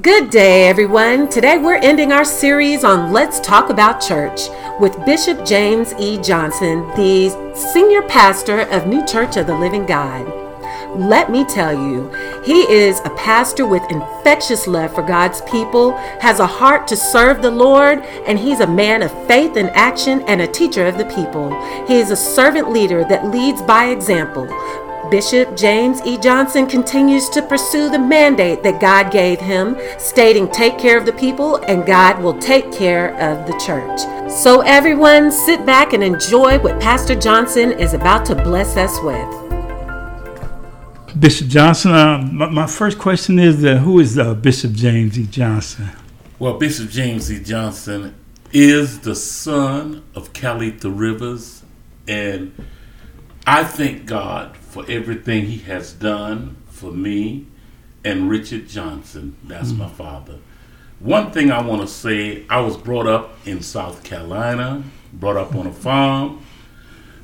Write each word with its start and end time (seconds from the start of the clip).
Good 0.00 0.30
day, 0.30 0.68
everyone. 0.68 1.28
Today 1.28 1.58
we're 1.58 1.76
ending 1.76 2.12
our 2.12 2.24
series 2.24 2.82
on 2.82 3.12
Let's 3.12 3.38
Talk 3.40 3.68
About 3.68 4.00
Church 4.00 4.40
with 4.80 5.04
Bishop 5.04 5.44
James 5.44 5.92
E. 5.98 6.16
Johnson, 6.16 6.88
the 6.96 7.28
senior 7.54 8.00
pastor 8.00 8.60
of 8.70 8.86
New 8.86 9.04
Church 9.04 9.36
of 9.36 9.46
the 9.46 9.54
Living 9.54 9.84
God. 9.84 10.26
Let 10.98 11.30
me 11.30 11.44
tell 11.44 11.74
you, 11.74 12.10
he 12.42 12.62
is 12.72 13.00
a 13.00 13.10
pastor 13.16 13.66
with 13.66 13.82
infectious 13.90 14.66
love 14.66 14.94
for 14.94 15.02
God's 15.02 15.42
people, 15.42 15.94
has 16.20 16.40
a 16.40 16.46
heart 16.46 16.88
to 16.88 16.96
serve 16.96 17.42
the 17.42 17.50
Lord, 17.50 17.98
and 18.26 18.38
he's 18.38 18.60
a 18.60 18.66
man 18.66 19.02
of 19.02 19.26
faith 19.26 19.56
and 19.56 19.68
action 19.70 20.22
and 20.22 20.40
a 20.40 20.46
teacher 20.46 20.86
of 20.86 20.96
the 20.96 21.04
people. 21.04 21.50
He 21.86 21.96
is 21.96 22.10
a 22.10 22.16
servant 22.16 22.70
leader 22.70 23.04
that 23.04 23.26
leads 23.26 23.60
by 23.60 23.88
example. 23.88 24.48
Bishop 25.12 25.54
James 25.58 26.00
E. 26.06 26.16
Johnson 26.16 26.66
continues 26.66 27.28
to 27.28 27.42
pursue 27.42 27.90
the 27.90 27.98
mandate 27.98 28.62
that 28.62 28.80
God 28.80 29.12
gave 29.12 29.38
him, 29.38 29.76
stating, 29.98 30.50
Take 30.50 30.78
care 30.78 30.96
of 30.96 31.04
the 31.04 31.12
people, 31.12 31.56
and 31.68 31.84
God 31.84 32.22
will 32.22 32.38
take 32.38 32.72
care 32.72 33.14
of 33.20 33.46
the 33.46 33.52
church. 33.58 34.00
So, 34.30 34.62
everyone, 34.62 35.30
sit 35.30 35.66
back 35.66 35.92
and 35.92 36.02
enjoy 36.02 36.58
what 36.60 36.80
Pastor 36.80 37.14
Johnson 37.14 37.72
is 37.72 37.92
about 37.92 38.24
to 38.24 38.34
bless 38.34 38.78
us 38.78 38.98
with. 39.02 39.28
Bishop 41.20 41.48
Johnson, 41.48 41.92
uh, 41.92 42.16
my, 42.32 42.48
my, 42.48 42.66
first 42.66 42.98
question 42.98 43.38
is 43.38 43.62
uh, 43.62 43.76
Who 43.76 44.00
is 44.00 44.18
uh, 44.18 44.32
Bishop 44.32 44.72
James 44.72 45.18
E. 45.18 45.26
Johnson? 45.26 45.90
Well, 46.38 46.56
Bishop 46.56 46.88
James 46.88 47.30
E. 47.30 47.38
Johnson 47.38 48.14
is 48.50 49.00
the 49.00 49.14
son 49.14 50.04
of 50.14 50.32
Calitha 50.32 50.88
Rivers, 50.88 51.62
and 52.08 52.54
I 53.46 53.64
thank 53.64 54.06
God 54.06 54.56
for 54.72 54.86
everything 54.88 55.44
he 55.44 55.58
has 55.58 55.92
done 55.92 56.56
for 56.70 56.90
me 56.90 57.46
and 58.04 58.30
Richard 58.30 58.66
Johnson. 58.66 59.36
That's 59.44 59.70
mm. 59.70 59.80
my 59.80 59.88
father. 59.88 60.38
One 60.98 61.30
thing 61.30 61.50
I 61.50 61.60
want 61.60 61.82
to 61.82 61.86
say 61.86 62.46
I 62.48 62.60
was 62.60 62.78
brought 62.78 63.06
up 63.06 63.36
in 63.44 63.60
South 63.60 64.02
Carolina, 64.02 64.82
brought 65.12 65.36
up 65.36 65.54
on 65.54 65.66
a 65.66 65.72
farm. 65.72 66.42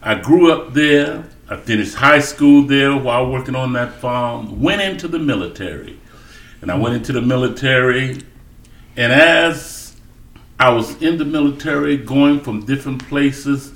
I 0.02 0.16
grew 0.16 0.52
up 0.52 0.74
there. 0.74 1.24
I 1.48 1.56
finished 1.56 1.94
high 1.94 2.18
school 2.18 2.64
there 2.64 2.94
while 2.94 3.30
working 3.30 3.56
on 3.56 3.72
that 3.72 3.94
farm. 3.94 4.60
Went 4.60 4.82
into 4.82 5.08
the 5.08 5.18
military. 5.18 5.98
And 6.60 6.70
I 6.70 6.76
went 6.76 6.96
into 6.96 7.14
the 7.14 7.22
military. 7.22 8.20
And 8.94 9.10
as 9.10 9.96
I 10.60 10.68
was 10.68 11.00
in 11.00 11.16
the 11.16 11.24
military, 11.24 11.96
going 11.96 12.40
from 12.40 12.66
different 12.66 13.08
places, 13.08 13.72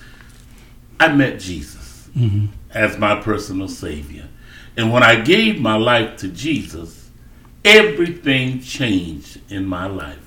I 1.01 1.09
met 1.09 1.41
Jesus. 1.41 2.11
Mm-hmm 2.15 2.59
as 2.75 2.99
my 2.99 3.21
personal 3.21 3.69
Savior. 3.69 4.29
And 4.77 4.93
when 4.93 5.03
I 5.03 5.21
gave 5.21 5.61
my 5.61 5.77
life 5.77 6.17
to 6.19 6.29
Jesus, 6.29 7.11
everything 7.65 8.61
changed 8.61 9.41
in 9.51 9.67
my 9.67 9.87
life. 9.87 10.19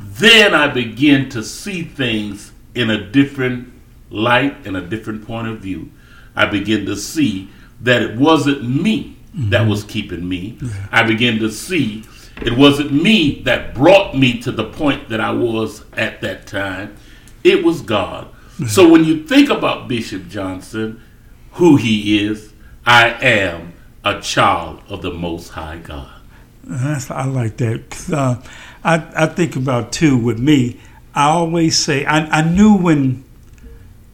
Then 0.00 0.54
I 0.54 0.68
began 0.68 1.28
to 1.30 1.42
see 1.42 1.82
things 1.82 2.52
in 2.74 2.90
a 2.90 3.10
different 3.10 3.72
light 4.10 4.66
and 4.66 4.76
a 4.76 4.82
different 4.82 5.26
point 5.26 5.48
of 5.48 5.60
view. 5.60 5.90
I 6.34 6.46
began 6.46 6.84
to 6.86 6.96
see 6.96 7.48
that 7.80 8.02
it 8.02 8.16
wasn't 8.16 8.68
me 8.68 9.16
mm-hmm. 9.34 9.50
that 9.50 9.66
was 9.66 9.84
keeping 9.84 10.28
me. 10.28 10.58
Yeah. 10.60 10.88
I 10.90 11.02
began 11.04 11.38
to 11.38 11.50
see 11.50 12.04
it 12.42 12.56
wasn't 12.56 12.92
me 12.92 13.40
that 13.42 13.74
brought 13.74 14.14
me 14.16 14.38
to 14.40 14.52
the 14.52 14.64
point 14.64 15.08
that 15.08 15.20
I 15.20 15.32
was 15.32 15.84
at 15.94 16.20
that 16.20 16.46
time. 16.46 16.96
It 17.42 17.64
was 17.64 17.80
God. 17.80 18.28
So 18.68 18.88
when 18.88 19.04
you 19.04 19.24
think 19.24 19.50
about 19.50 19.88
Bishop 19.88 20.28
Johnson, 20.28 21.02
who 21.56 21.76
he 21.76 22.24
is. 22.24 22.52
I 22.84 23.08
am 23.22 23.72
a 24.04 24.20
child 24.20 24.82
of 24.88 25.02
the 25.02 25.10
Most 25.10 25.50
High 25.50 25.78
God. 25.78 26.20
That's, 26.64 27.10
I 27.10 27.24
like 27.24 27.56
that. 27.58 28.10
Uh, 28.12 28.40
I, 28.84 29.24
I 29.24 29.26
think 29.26 29.56
about 29.56 29.92
too 29.92 30.16
with 30.16 30.38
me. 30.38 30.80
I 31.14 31.28
always 31.28 31.78
say 31.78 32.04
I, 32.04 32.26
I 32.26 32.42
knew 32.42 32.76
when 32.76 33.24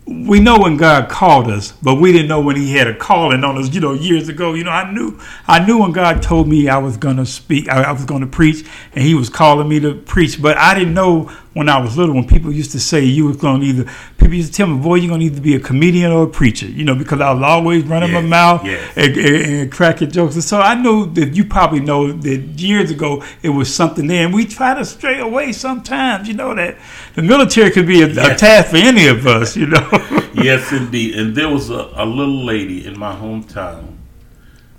we 0.07 0.41
know 0.41 0.59
when 0.59 0.77
God 0.77 1.09
called 1.09 1.49
us, 1.49 1.73
but 1.73 1.97
we 1.97 2.13
didn't 2.13 2.29
know 2.29 2.41
when 2.41 2.57
He 2.57 2.73
had 2.75 2.87
a 2.87 2.95
calling 2.95 3.45
on 3.45 3.57
us. 3.59 3.73
You 3.75 3.81
know, 3.81 3.93
years 3.93 4.29
ago. 4.29 4.55
You 4.55 4.65
know, 4.65 4.71
I 4.71 4.91
knew 4.93 5.19
I 5.47 5.65
knew 5.65 5.79
when 5.79 5.93
God 5.93 6.23
told 6.23 6.49
me 6.49 6.69
I 6.69 6.79
was 6.79 6.97
going 6.97 7.17
to 7.17 7.27
speak, 7.27 7.69
I, 7.69 7.83
I 7.83 7.93
was 7.93 8.05
going 8.05 8.21
to 8.21 8.27
preach, 8.27 8.67
and 8.95 9.05
He 9.05 9.15
was 9.15 9.29
calling 9.29 9.69
me 9.69 9.81
to 9.81 9.95
preach. 9.95 10.41
But 10.41 10.57
I 10.59 10.75
didn't 10.75 10.95
know 10.95 11.33
when 11.55 11.69
I 11.69 11.79
was 11.79 11.99
little 11.99 12.15
when 12.15 12.27
people 12.27 12.51
used 12.51 12.73
to 12.73 12.81
say 12.81 13.05
you 13.05 13.27
was 13.27 13.37
going 13.37 13.61
to 13.61 13.67
either 13.67 13.91
people 14.17 14.35
used 14.35 14.53
to 14.53 14.57
tell 14.57 14.67
me, 14.67 14.83
boy, 14.83 14.97
you're 14.97 15.09
going 15.09 15.21
to 15.21 15.27
either 15.27 15.41
be 15.41 15.55
a 15.55 15.61
comedian 15.61 16.11
or 16.11 16.25
a 16.25 16.29
preacher. 16.29 16.67
You 16.67 16.85
know, 16.85 16.95
because 16.95 17.21
I 17.21 17.33
was 17.33 17.43
always 17.43 17.85
running 17.85 18.13
my 18.13 18.23
mouth 18.23 18.65
and, 18.65 19.17
and, 19.17 19.17
and, 19.17 19.73
cracking 19.73 20.11
jokes. 20.11 20.35
And 20.35 20.45
so 20.45 20.61
I 20.61 20.75
know 20.75 21.05
that 21.05 21.35
you 21.35 21.45
probably 21.45 21.81
know 21.81 22.13
that 22.13 22.39
years 22.61 22.91
ago 22.91 23.23
it 23.43 23.51
was 23.51 23.73
something 23.73 24.07
there, 24.07 24.25
and 24.25 24.35
we 24.35 24.47
try 24.47 24.75
to 24.75 24.85
stray 24.85 25.19
away 25.19 25.53
sometimes. 25.53 26.27
You 26.27 26.35
know 26.35 26.55
that 26.55 26.79
the 27.15 27.23
military 27.23 27.71
could 27.71 27.87
be 27.87 28.03
a, 28.03 28.09
yes. 28.09 28.27
a 28.27 28.35
task 28.35 28.71
for 28.71 28.77
any 28.77 29.07
of 29.07 29.27
us. 29.27 29.57
You 29.57 29.67
know. 29.67 29.89
yes, 30.35 30.73
indeed. 30.73 31.19
And 31.19 31.37
there 31.37 31.49
was 31.49 31.71
a, 31.71 31.91
a 31.95 32.07
little 32.07 32.45
lady 32.45 32.87
in 32.87 32.99
my 32.99 33.15
hometown. 33.15 33.97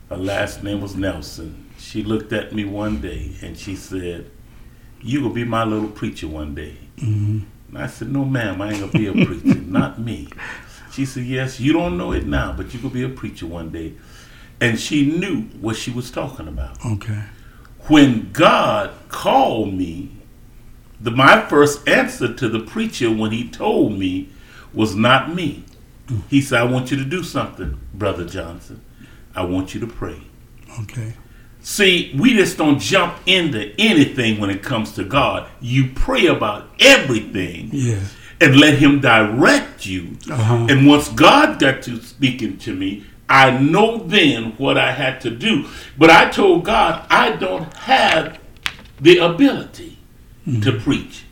Her 0.10 0.18
last 0.18 0.64
name 0.64 0.82
was 0.82 0.96
Nelson. 0.96 1.70
She 1.78 2.04
looked 2.04 2.34
at 2.34 2.54
me 2.54 2.66
one 2.66 3.02
day 3.02 3.34
and 3.42 3.58
she 3.58 3.76
said, 3.76 4.30
"You 5.04 5.22
will 5.22 5.30
be 5.30 5.44
my 5.44 5.64
little 5.64 5.90
preacher 5.90 6.28
one 6.28 6.56
day." 6.56 6.78
Mm-hmm. 6.98 7.40
And 7.70 7.78
I 7.78 7.88
said, 7.88 8.12
"No, 8.12 8.26
ma'am, 8.26 8.62
I 8.62 8.72
ain't 8.72 8.80
gonna 8.80 8.92
be 8.92 9.08
a 9.08 9.14
preacher. 9.26 9.60
Not 9.60 10.00
me." 10.00 10.30
She 10.92 11.06
said, 11.06 11.26
"Yes, 11.26 11.60
you 11.60 11.74
don't 11.74 11.98
know 11.98 12.12
it 12.12 12.26
now, 12.26 12.54
but 12.54 12.74
you 12.74 12.80
could 12.80 12.94
be 12.94 13.04
a 13.04 13.10
preacher 13.10 13.48
one 13.48 13.70
day." 13.72 13.94
And 14.62 14.80
she 14.80 15.06
knew 15.06 15.44
what 15.60 15.76
she 15.76 15.92
was 15.92 16.10
talking 16.10 16.48
about. 16.48 16.86
Okay. 16.86 17.24
When 17.88 18.32
God 18.32 18.92
called 19.10 19.74
me, 19.74 20.10
the 21.02 21.12
my 21.12 21.42
first 21.48 21.88
answer 21.88 22.34
to 22.34 22.48
the 22.48 22.62
preacher 22.62 23.12
when 23.12 23.32
he 23.32 23.50
told 23.50 23.94
me 23.94 24.30
was 24.74 24.96
not 24.96 25.36
me. 25.36 25.66
He 26.30 26.42
said, 26.42 26.62
I 26.62 26.64
want 26.64 26.92
you 26.92 26.98
to 26.98 27.06
do 27.06 27.24
something, 27.24 27.80
Brother 27.94 28.26
Johnson. 28.26 28.82
I 29.36 29.44
want 29.44 29.74
you 29.74 29.80
to 29.82 29.88
pray. 29.88 30.22
Okay. 30.82 31.14
See, 31.64 32.14
we 32.20 32.34
just 32.34 32.58
don't 32.58 32.78
jump 32.78 33.18
into 33.26 33.74
anything 33.80 34.40
when 34.40 34.50
it 34.50 34.62
comes 34.62 34.92
to 34.94 35.04
God. 35.06 35.50
You 35.62 35.92
pray 35.96 36.28
about 36.28 36.70
everything. 36.80 37.70
Yeah. 37.72 38.02
And 38.42 38.58
let 38.58 38.78
him 38.78 39.00
direct 39.00 39.86
you. 39.86 40.18
Uh-huh. 40.30 40.68
And 40.70 40.86
once 40.86 41.08
God 41.08 41.62
got 41.62 41.82
to 41.84 42.02
speaking 42.02 42.58
to 42.60 42.76
me, 42.76 43.06
I 43.30 43.58
know 43.58 44.00
then 44.00 44.52
what 44.58 44.78
I 44.78 44.92
had 44.92 45.22
to 45.22 45.30
do. 45.30 45.68
But 45.98 46.10
I 46.10 46.30
told 46.30 46.66
God, 46.66 47.08
I 47.10 47.32
don't 47.38 47.74
have 47.78 48.38
the 49.00 49.20
ability 49.20 49.98
mm-hmm. 50.46 50.60
to 50.62 50.80
preach. 50.80 51.24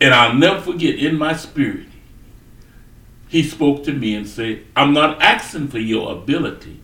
And 0.00 0.12
I'll 0.12 0.34
never 0.34 0.60
forget 0.60 0.96
in 0.96 1.16
my 1.16 1.34
spirit, 1.36 1.86
he 3.28 3.44
spoke 3.44 3.84
to 3.84 3.92
me 3.92 4.16
and 4.16 4.26
said, 4.26 4.64
I'm 4.74 4.92
not 4.92 5.22
asking 5.22 5.68
for 5.68 5.78
your 5.78 6.10
ability. 6.10 6.80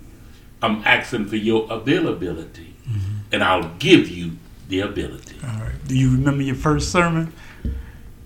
I'm 0.65 0.83
asking 0.85 1.27
for 1.27 1.37
your 1.37 1.71
availability. 1.71 2.75
Mm-hmm. 2.89 3.33
And 3.33 3.45
I'll 3.45 3.75
give 3.79 4.09
you 4.09 4.33
the 4.69 4.81
ability. 4.81 5.37
All 5.43 5.61
right. 5.61 5.75
Do 5.87 5.97
you 5.97 6.11
remember 6.11 6.43
your 6.43 6.55
first 6.55 6.91
sermon? 6.91 7.33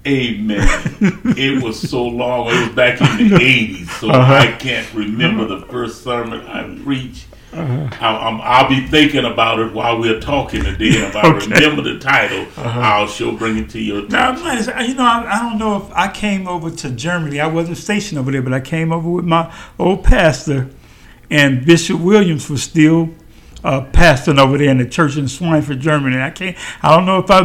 Amen. 0.06 0.69
it 1.37 1.62
was 1.62 1.88
so 1.88 2.04
long. 2.04 2.48
It 2.48 2.66
was 2.66 2.75
back 2.75 3.00
in 3.00 3.28
the 3.28 3.34
80s. 3.37 3.88
So 4.00 4.10
uh-huh. 4.10 4.32
I 4.32 4.53
can't 4.53 4.93
remember 4.94 5.47
the 5.47 5.66
first 5.66 6.03
sermon 6.03 6.41
I 6.47 6.82
preached. 6.82 7.27
Uh-huh. 7.53 7.88
I, 8.00 8.62
will 8.62 8.69
be 8.69 8.87
thinking 8.87 9.25
about 9.25 9.59
it 9.59 9.72
while 9.72 9.98
we're 9.98 10.21
talking 10.21 10.62
today. 10.62 10.88
If 10.88 11.16
I 11.16 11.28
okay. 11.28 11.47
remember 11.47 11.82
the 11.82 11.98
title, 11.98 12.43
uh-huh. 12.43 12.81
I'll 12.81 13.06
sure 13.06 13.37
bring 13.37 13.56
it 13.59 13.71
to 13.71 13.81
your 13.81 14.04
attention. 14.04 14.44
Now, 14.44 14.81
you 14.82 14.94
know, 14.94 15.04
I, 15.04 15.37
I, 15.37 15.38
don't 15.38 15.59
know 15.59 15.77
if 15.78 15.91
I 15.93 16.12
came 16.12 16.47
over 16.47 16.71
to 16.71 16.91
Germany. 16.91 17.41
I 17.41 17.47
wasn't 17.47 17.78
stationed 17.78 18.19
over 18.19 18.31
there, 18.31 18.43
but 18.43 18.53
I 18.53 18.60
came 18.60 18.93
over 18.93 19.09
with 19.09 19.25
my 19.25 19.53
old 19.78 20.04
pastor, 20.04 20.69
and 21.31 21.65
Bishop 21.65 22.00
Williams 22.00 22.49
was 22.49 22.62
still 22.62 23.11
uh, 23.65 23.83
pastoring 23.93 24.39
over 24.39 24.56
there 24.56 24.71
in 24.71 24.78
the 24.78 24.87
church 24.87 25.16
in 25.16 25.25
Schweinfurt, 25.25 25.81
Germany. 25.81 26.21
I 26.21 26.31
can't. 26.31 26.56
I 26.83 26.94
don't 26.94 27.06
know 27.06 27.19
if 27.19 27.30
I 27.30 27.41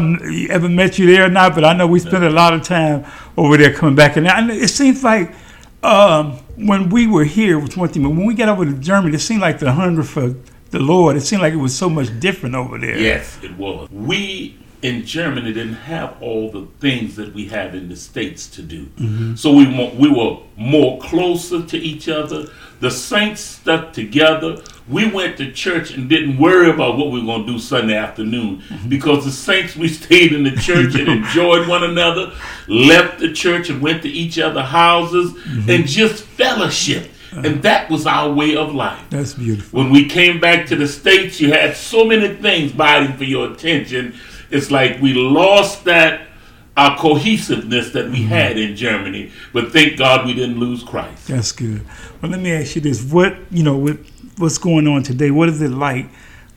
ever 0.52 0.70
met 0.70 1.00
you 1.00 1.08
there 1.08 1.26
or 1.26 1.30
not, 1.30 1.56
but 1.56 1.66
I 1.66 1.74
know 1.74 1.88
we 1.88 2.00
spent 2.00 2.24
a 2.24 2.30
lot 2.30 2.54
of 2.54 2.64
time 2.64 3.06
over 3.38 3.58
there 3.58 3.74
coming 3.74 3.96
back, 3.96 4.16
and 4.16 4.28
it 4.52 4.70
seems 4.70 5.04
like 5.04 5.34
um, 5.82 6.34
when 6.56 6.90
we 6.90 7.08
were 7.08 7.26
here 7.26 7.60
was 7.60 7.76
one 7.76 7.90
thing, 7.90 8.04
but 8.04 8.10
when 8.10 8.26
we 8.26 8.34
got 8.34 8.50
over 8.50 8.66
to 8.66 8.74
Germany, 8.74 9.16
it 9.16 9.20
seemed 9.20 9.42
like 9.42 9.60
the 9.60 9.72
hunger 9.72 10.04
for 10.04 10.36
the 10.70 10.80
Lord, 10.80 11.16
it 11.16 11.22
seemed 11.22 11.42
like 11.42 11.54
it 11.54 11.58
was 11.58 11.76
so 11.76 11.90
much 11.90 12.20
different 12.20 12.56
over 12.56 12.78
there. 12.80 12.98
Yes, 12.98 13.38
it 13.44 13.56
was. 13.58 13.90
We 13.92 14.58
in 14.84 15.06
Germany 15.06 15.54
didn't 15.54 15.76
have 15.76 16.22
all 16.22 16.52
the 16.52 16.68
things 16.80 17.16
that 17.16 17.34
we 17.34 17.46
have 17.48 17.74
in 17.74 17.88
the 17.88 17.96
States 17.96 18.48
to 18.50 18.62
do. 18.62 18.86
Mm-hmm. 18.86 19.36
So 19.36 19.54
we, 19.54 19.66
we 19.98 20.12
were 20.12 20.40
more 20.58 21.00
closer 21.00 21.66
to 21.66 21.78
each 21.78 22.10
other. 22.10 22.48
The 22.82 22.92
saints 22.92 23.40
stuck 23.40 23.94
together. 23.94 24.62
We 24.90 25.10
went 25.10 25.38
to 25.38 25.54
church 25.54 25.92
and 25.92 26.10
didn't 26.10 26.38
worry 26.38 26.70
about 26.70 26.98
what 26.98 27.12
we 27.12 27.22
were 27.22 27.26
going 27.26 27.46
to 27.46 27.54
do 27.54 27.60
Sunday 27.60 27.96
afternoon 27.96 28.58
mm-hmm. 28.58 28.90
because 28.90 29.24
the 29.24 29.32
saints, 29.32 29.78
we 29.78 29.88
stayed 30.04 30.34
in 30.34 30.44
the 30.44 30.52
church 30.52 30.96
and 30.96 31.08
enjoyed 31.08 31.70
one 31.70 31.84
another, 31.84 32.34
left 32.68 33.20
the 33.20 33.32
church 33.32 33.70
and 33.70 33.82
went 33.82 34.02
to 34.02 34.10
each 34.10 34.38
other's 34.38 34.68
houses 34.68 35.32
mm-hmm. 35.32 35.70
and 35.70 35.88
just 35.88 36.26
fellowship. 36.26 37.10
And 37.36 37.64
that 37.64 37.90
was 37.90 38.06
our 38.06 38.32
way 38.32 38.56
of 38.56 38.76
life. 38.76 39.02
That's 39.10 39.34
beautiful. 39.34 39.80
When 39.80 39.92
we 39.92 40.08
came 40.08 40.40
back 40.40 40.68
to 40.68 40.76
the 40.76 40.88
States, 40.88 41.42
you 41.42 41.52
had 41.52 41.76
so 41.76 42.06
many 42.06 42.36
things 42.36 42.72
vying 42.74 43.18
for 43.18 43.24
your 43.24 43.52
attention. 43.52 44.14
It's 44.54 44.70
like 44.70 45.02
we 45.02 45.14
lost 45.14 45.84
that 45.86 46.28
our 46.76 46.98
cohesiveness 46.98 47.92
that 47.92 48.06
we 48.10 48.20
mm-hmm. 48.20 48.28
had 48.28 48.58
in 48.58 48.76
Germany. 48.76 49.32
But 49.52 49.72
thank 49.72 49.98
God 49.98 50.26
we 50.26 50.34
didn't 50.34 50.60
lose 50.60 50.84
Christ. 50.84 51.28
That's 51.28 51.52
good. 51.52 51.86
Well, 52.22 52.32
let 52.32 52.40
me 52.40 52.52
ask 52.52 52.76
you 52.76 52.82
this: 52.82 53.04
What 53.04 53.36
you 53.52 53.64
know, 53.64 53.78
with 53.78 54.08
what's 54.38 54.58
going 54.58 54.88
on 54.88 55.04
today? 55.04 55.32
What 55.32 55.50
is 55.50 55.62
it 55.62 55.72
like, 55.72 56.08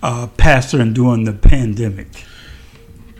uh, 0.02 0.28
pastoring 0.36 0.94
during 0.94 1.24
the 1.24 1.32
pandemic? 1.32 2.08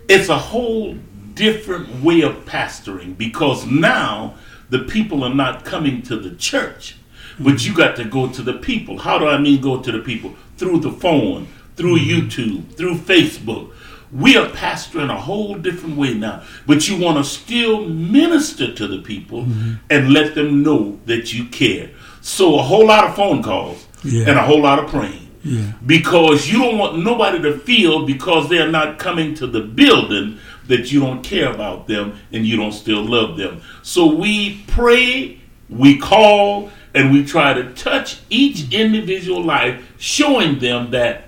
It's 0.09 0.29
a 0.29 0.39
whole 0.39 0.97
different 1.35 2.03
way 2.03 2.23
of 2.23 2.33
pastoring 2.45 3.17
because 3.19 3.67
now 3.67 4.37
the 4.71 4.81
people 4.81 5.23
are 5.25 5.35
not 5.35 5.65
coming 5.65 6.03
to 6.03 6.17
the 6.17 6.35
church, 6.37 6.97
but 7.39 7.55
mm-hmm. 7.55 7.71
you 7.71 7.77
got 7.77 7.97
to 7.97 8.05
go 8.05 8.29
to 8.29 8.43
the 8.43 8.55
people. 8.55 8.99
How 8.99 9.19
do 9.19 9.27
I 9.27 9.39
mean 9.39 9.61
go 9.61 9.83
to 9.83 9.93
the 9.93 10.01
people? 10.01 10.35
Through 10.57 10.81
the 10.81 10.93
phone, 10.93 11.49
through 11.77 11.99
mm-hmm. 11.99 12.29
YouTube, 12.29 12.75
through 12.75 12.97
Facebook. 12.97 13.73
We 14.17 14.37
are 14.37 14.49
pastoring 14.49 15.11
a 15.11 15.21
whole 15.21 15.55
different 15.57 15.97
way 15.97 16.15
now, 16.15 16.43
but 16.67 16.89
you 16.89 16.97
want 16.99 17.19
to 17.19 17.25
still 17.25 17.85
minister 17.87 18.73
to 18.73 18.87
the 18.87 18.99
people 18.99 19.43
mm-hmm. 19.43 19.75
and 19.91 20.13
let 20.13 20.35
them 20.35 20.63
know 20.63 20.99
that 21.07 21.35
you 21.35 21.45
care. 21.47 21.91
So 22.23 22.59
a 22.59 22.63
whole 22.63 22.87
lot 22.87 23.05
of 23.05 23.15
phone 23.15 23.43
calls 23.43 23.87
Yeah. 24.03 24.29
and 24.29 24.39
a 24.39 24.43
whole 24.43 24.63
lot 24.63 24.79
of 24.79 24.87
praying 24.89 25.29
Yeah. 25.45 25.73
because 25.85 26.49
you 26.51 26.59
don't 26.59 26.79
want 26.79 26.99
nobody 27.05 27.41
to 27.43 27.59
feel 27.59 28.07
because 28.07 28.49
they're 28.49 28.71
not 28.71 28.99
coming 28.99 29.35
to 29.35 29.47
the 29.47 29.61
building 29.61 30.39
that 30.69 30.91
you 30.91 31.01
don't 31.01 31.23
care 31.23 31.53
about 31.53 31.87
them 31.87 32.15
and 32.33 32.47
you 32.47 32.57
don't 32.57 32.73
still 32.73 33.05
love 33.05 33.37
them. 33.37 33.61
So 33.83 34.07
we 34.07 34.65
pray, 34.67 35.41
we 35.69 35.99
call, 35.99 36.71
and 36.95 37.13
we 37.13 37.25
try 37.25 37.53
to 37.53 37.73
touch 37.75 38.21
each 38.31 38.73
individual 38.73 39.43
life, 39.45 39.81
showing 39.99 40.59
them 40.59 40.91
that 40.93 41.26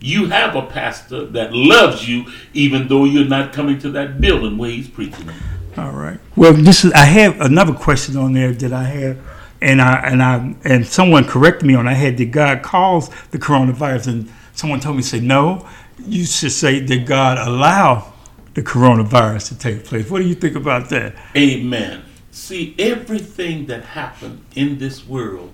you 0.00 0.26
have 0.26 0.54
a 0.54 0.62
pastor 0.62 1.26
that 1.26 1.52
loves 1.52 2.08
you, 2.08 2.26
even 2.52 2.88
though 2.88 3.04
you're 3.04 3.24
not 3.24 3.52
coming 3.52 3.78
to 3.80 3.90
that 3.90 4.20
building 4.20 4.58
where 4.58 4.70
he's 4.70 4.88
preaching. 4.88 5.30
All 5.76 5.92
right. 5.92 6.18
Well, 6.36 6.52
this 6.52 6.84
is. 6.84 6.92
I 6.92 7.04
have 7.04 7.40
another 7.40 7.74
question 7.74 8.16
on 8.16 8.32
there 8.32 8.52
that 8.52 8.72
I 8.72 8.84
have, 8.84 9.18
and 9.60 9.80
I 9.80 9.98
and 10.00 10.22
I 10.22 10.54
and 10.64 10.86
someone 10.86 11.24
corrected 11.24 11.66
me 11.66 11.74
on. 11.74 11.86
I 11.86 11.94
had 11.94 12.16
that 12.18 12.30
God 12.30 12.62
cause 12.62 13.10
the 13.30 13.38
coronavirus, 13.38 14.08
and 14.08 14.32
someone 14.54 14.80
told 14.80 14.96
me 14.96 15.02
say 15.02 15.20
no. 15.20 15.66
You 15.98 16.24
should 16.24 16.52
say 16.52 16.84
did 16.84 17.06
God 17.06 17.38
allow 17.38 18.12
the 18.54 18.62
coronavirus 18.62 19.48
to 19.48 19.58
take 19.58 19.84
place. 19.84 20.10
What 20.10 20.20
do 20.20 20.28
you 20.28 20.34
think 20.34 20.56
about 20.56 20.88
that? 20.90 21.14
Amen. 21.36 22.04
See, 22.30 22.74
everything 22.78 23.66
that 23.66 23.84
happened 23.84 24.44
in 24.54 24.78
this 24.78 25.06
world 25.06 25.52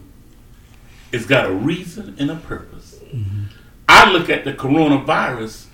it's 1.12 1.26
got 1.26 1.46
a 1.46 1.52
reason 1.52 2.16
and 2.18 2.30
a 2.30 2.36
purpose. 2.36 2.98
Mm-hmm. 3.14 3.44
I 4.02 4.10
look 4.10 4.28
at 4.28 4.44
the 4.44 4.52
coronavirus 4.52 5.66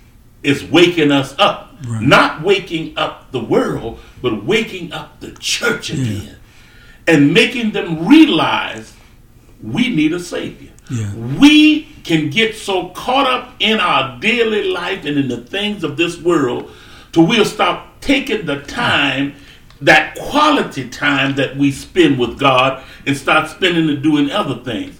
as 0.45 0.63
waking 0.63 1.11
us 1.11 1.35
up, 1.39 1.75
Right. 1.87 2.01
not 2.01 2.41
waking 2.43 2.97
up 2.97 3.31
the 3.31 3.39
world, 3.39 3.99
but 4.21 4.43
waking 4.45 4.91
up 4.91 5.19
the 5.19 5.31
church 5.31 5.89
again 5.89 6.35
and 7.07 7.33
making 7.33 7.71
them 7.71 8.05
realize 8.07 8.93
we 9.63 9.89
need 9.95 10.13
a 10.13 10.19
savior. 10.19 10.71
Yeah. 10.91 11.13
We 11.15 11.83
can 12.03 12.29
get 12.29 12.55
so 12.55 12.89
caught 12.89 13.27
up 13.27 13.53
in 13.59 13.79
our 13.79 14.19
daily 14.19 14.69
life 14.69 15.05
and 15.05 15.17
in 15.17 15.27
the 15.27 15.37
things 15.41 15.83
of 15.83 15.97
this 15.97 16.19
world 16.19 16.71
to 17.13 17.21
we'll 17.21 17.45
stop 17.45 17.99
taking 18.01 18.45
the 18.45 18.61
time, 18.61 19.33
that 19.81 20.15
quality 20.15 20.89
time 20.89 21.35
that 21.35 21.55
we 21.57 21.71
spend 21.71 22.19
with 22.19 22.37
God 22.37 22.83
and 23.05 23.15
start 23.17 23.49
spending 23.49 23.89
it 23.89 24.01
doing 24.01 24.29
other 24.31 24.55
things. 24.63 24.98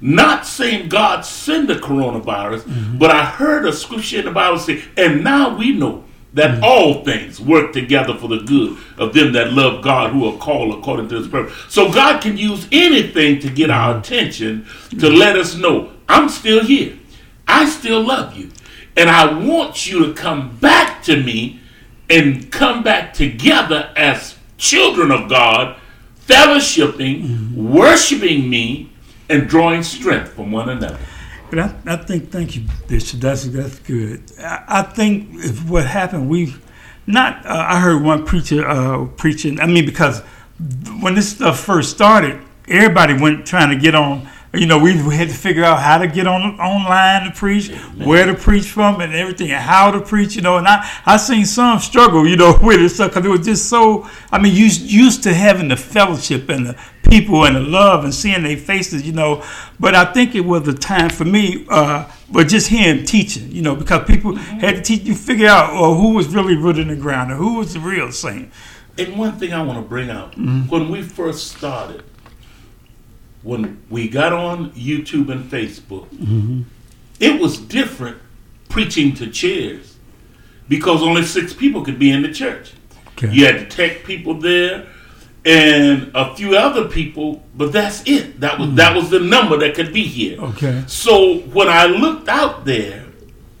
Not 0.00 0.46
saying 0.46 0.88
God 0.88 1.24
send 1.24 1.68
the 1.68 1.74
coronavirus, 1.74 2.98
but 2.98 3.10
I 3.10 3.24
heard 3.24 3.66
a 3.66 3.72
scripture 3.72 4.20
in 4.20 4.24
the 4.24 4.30
Bible 4.30 4.58
say, 4.58 4.82
and 4.96 5.22
now 5.22 5.56
we 5.56 5.72
know 5.72 6.04
that 6.32 6.58
mm. 6.58 6.62
all 6.62 7.04
things 7.04 7.40
work 7.40 7.72
together 7.72 8.14
for 8.14 8.28
the 8.28 8.38
good 8.38 8.78
of 8.98 9.12
them 9.12 9.32
that 9.32 9.52
love 9.52 9.82
God 9.82 10.12
who 10.12 10.26
are 10.26 10.38
called 10.38 10.78
according 10.78 11.08
to 11.08 11.16
his 11.16 11.28
purpose. 11.28 11.54
So 11.68 11.92
God 11.92 12.22
can 12.22 12.36
use 12.36 12.66
anything 12.70 13.40
to 13.40 13.50
get 13.50 13.70
our 13.70 13.94
mm. 13.94 13.98
attention 13.98 14.66
to 14.98 15.10
let 15.10 15.36
us 15.36 15.56
know 15.56 15.92
I'm 16.08 16.28
still 16.28 16.64
here. 16.64 16.98
I 17.46 17.68
still 17.68 18.02
love 18.02 18.36
you. 18.36 18.50
And 18.96 19.08
I 19.08 19.32
want 19.32 19.86
you 19.90 20.06
to 20.06 20.12
come 20.12 20.56
back 20.56 21.02
to 21.04 21.16
me 21.16 21.60
and 22.08 22.50
come 22.50 22.82
back 22.82 23.14
together 23.14 23.92
as 23.96 24.36
children 24.58 25.10
of 25.10 25.28
God, 25.28 25.76
fellowshipping, 26.26 27.22
mm. 27.22 27.54
worshiping 27.54 28.50
me, 28.50 28.89
and 29.30 29.48
drawing 29.48 29.82
strength 29.82 30.32
from 30.32 30.52
one 30.52 30.68
another. 30.68 30.98
But 31.48 31.58
I, 31.58 31.74
I 31.86 31.96
think, 31.96 32.30
thank 32.30 32.56
you, 32.56 32.64
Bishop. 32.86 33.20
That's 33.20 33.44
that's 33.44 33.78
good. 33.80 34.22
I, 34.38 34.64
I 34.68 34.82
think 34.82 35.28
if 35.34 35.68
what 35.68 35.86
happened, 35.86 36.28
we 36.28 36.54
not. 37.06 37.44
Uh, 37.46 37.66
I 37.68 37.80
heard 37.80 38.02
one 38.02 38.24
preacher 38.24 38.66
uh, 38.68 39.06
preaching. 39.16 39.58
I 39.60 39.66
mean, 39.66 39.84
because 39.86 40.20
when 41.00 41.14
this 41.14 41.30
stuff 41.30 41.58
first 41.58 41.90
started, 41.90 42.40
everybody 42.68 43.14
went 43.14 43.46
trying 43.46 43.70
to 43.70 43.76
get 43.76 43.94
on. 43.94 44.28
You 44.52 44.66
know, 44.66 44.78
we, 44.78 44.94
had 44.94 45.28
to 45.28 45.34
figure 45.34 45.62
out 45.62 45.78
how 45.78 45.98
to 45.98 46.08
get 46.08 46.26
on 46.26 46.58
online 46.58 47.30
to 47.30 47.36
preach, 47.36 47.68
where 47.96 48.26
to 48.26 48.34
preach 48.34 48.68
from, 48.68 49.00
and 49.00 49.14
everything, 49.14 49.52
and 49.52 49.62
how 49.62 49.92
to 49.92 50.00
preach. 50.00 50.34
You 50.34 50.42
know, 50.42 50.56
and 50.56 50.66
I 50.66 50.90
I 51.06 51.18
seen 51.18 51.46
some 51.46 51.78
struggle. 51.78 52.26
You 52.26 52.36
know, 52.36 52.58
with 52.62 52.80
it 52.80 52.88
stuff 52.88 53.10
because 53.10 53.24
it 53.24 53.28
was 53.28 53.46
just 53.46 53.68
so. 53.68 54.08
I 54.32 54.42
mean, 54.42 54.54
you 54.54 54.66
used 54.66 55.22
to 55.22 55.32
having 55.32 55.68
the 55.68 55.76
fellowship 55.76 56.48
and 56.48 56.66
the 56.66 56.76
people 57.10 57.44
and 57.44 57.56
the 57.56 57.60
love 57.60 58.04
and 58.04 58.14
seeing 58.14 58.42
their 58.42 58.56
faces, 58.56 59.06
you 59.06 59.12
know. 59.12 59.44
But 59.78 59.94
I 59.94 60.12
think 60.12 60.34
it 60.34 60.44
was 60.44 60.66
a 60.66 60.74
time 60.74 61.10
for 61.10 61.24
me, 61.24 61.66
uh, 61.68 62.10
but 62.30 62.48
just 62.48 62.68
him 62.68 63.04
teaching, 63.04 63.50
you 63.52 63.62
know, 63.62 63.74
because 63.74 64.06
people 64.06 64.32
mm-hmm. 64.32 64.58
had 64.58 64.76
to 64.76 64.82
teach 64.82 65.02
you 65.02 65.14
figure 65.14 65.48
out 65.48 65.70
oh, 65.72 65.94
who 65.94 66.14
was 66.14 66.28
really 66.28 66.56
rooted 66.56 66.88
in 66.88 66.94
the 66.94 67.00
ground 67.00 67.32
or 67.32 67.36
who 67.36 67.58
was 67.58 67.74
the 67.74 67.80
real 67.80 68.10
saint. 68.12 68.50
And 68.98 69.18
one 69.18 69.38
thing 69.38 69.52
I 69.52 69.62
want 69.62 69.82
to 69.82 69.88
bring 69.88 70.10
out 70.10 70.32
mm-hmm. 70.32 70.68
when 70.68 70.90
we 70.90 71.02
first 71.02 71.56
started, 71.56 72.02
when 73.42 73.82
we 73.88 74.08
got 74.08 74.32
on 74.32 74.70
YouTube 74.72 75.30
and 75.30 75.50
Facebook, 75.50 76.06
it 77.18 77.40
was 77.40 77.58
different 77.58 78.18
preaching 78.68 79.14
to 79.14 79.30
chairs 79.30 79.96
because 80.68 81.02
only 81.02 81.24
six 81.24 81.52
people 81.52 81.82
could 81.84 81.98
be 81.98 82.10
in 82.10 82.22
the 82.22 82.32
church. 82.32 82.72
Okay. 83.16 83.32
You 83.32 83.46
had 83.46 83.60
the 83.60 83.66
tech 83.66 84.04
people 84.04 84.34
there 84.34 84.86
and 85.44 86.10
a 86.14 86.34
few 86.34 86.56
other 86.56 86.88
people, 86.88 87.42
but 87.56 87.72
that's 87.72 88.02
it. 88.06 88.40
That 88.40 88.58
was 88.58 88.74
that 88.74 88.94
was 88.94 89.10
the 89.10 89.20
number 89.20 89.56
that 89.58 89.74
could 89.74 89.92
be 89.92 90.02
here. 90.02 90.38
Okay. 90.40 90.84
So 90.86 91.38
when 91.38 91.68
I 91.68 91.86
looked 91.86 92.28
out 92.28 92.64
there, 92.64 93.06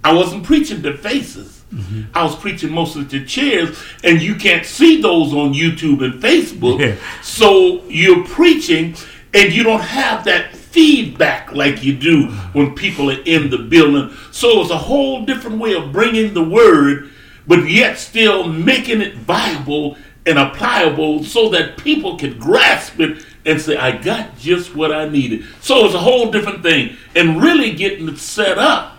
I 0.04 0.12
wasn't 0.12 0.44
preaching 0.44 0.82
to 0.82 0.96
faces. 0.96 1.64
Mm-hmm. 1.72 2.16
I 2.16 2.24
was 2.24 2.34
preaching 2.36 2.70
mostly 2.72 3.04
to 3.06 3.24
chairs, 3.24 3.80
and 4.02 4.20
you 4.20 4.34
can't 4.34 4.66
see 4.66 5.00
those 5.00 5.32
on 5.32 5.54
YouTube 5.54 6.04
and 6.04 6.20
Facebook. 6.20 6.80
Yeah. 6.80 6.96
So 7.22 7.84
you're 7.84 8.24
preaching, 8.26 8.96
and 9.32 9.52
you 9.52 9.62
don't 9.62 9.80
have 9.80 10.24
that 10.24 10.54
feedback 10.54 11.52
like 11.52 11.82
you 11.82 11.96
do 11.96 12.28
when 12.52 12.74
people 12.74 13.10
are 13.10 13.22
in 13.24 13.50
the 13.50 13.58
building. 13.58 14.14
So 14.30 14.60
it's 14.60 14.70
a 14.70 14.78
whole 14.78 15.24
different 15.24 15.58
way 15.58 15.74
of 15.74 15.92
bringing 15.92 16.34
the 16.34 16.44
word, 16.44 17.10
but 17.46 17.68
yet 17.68 17.98
still 17.98 18.46
making 18.48 19.00
it 19.00 19.14
viable 19.14 19.96
and 20.26 20.38
applicable 20.38 21.24
so 21.24 21.48
that 21.50 21.76
people 21.76 22.16
can 22.18 22.38
grasp 22.38 23.00
it 23.00 23.24
and 23.44 23.60
say, 23.60 23.76
I 23.76 23.96
got 23.96 24.36
just 24.38 24.74
what 24.74 24.92
I 24.92 25.08
needed. 25.08 25.44
So 25.60 25.86
it's 25.86 25.94
a 25.94 25.98
whole 25.98 26.30
different 26.30 26.62
thing. 26.62 26.96
And 27.16 27.42
really 27.42 27.72
getting 27.72 28.08
it 28.08 28.18
set 28.18 28.58
up, 28.58 28.98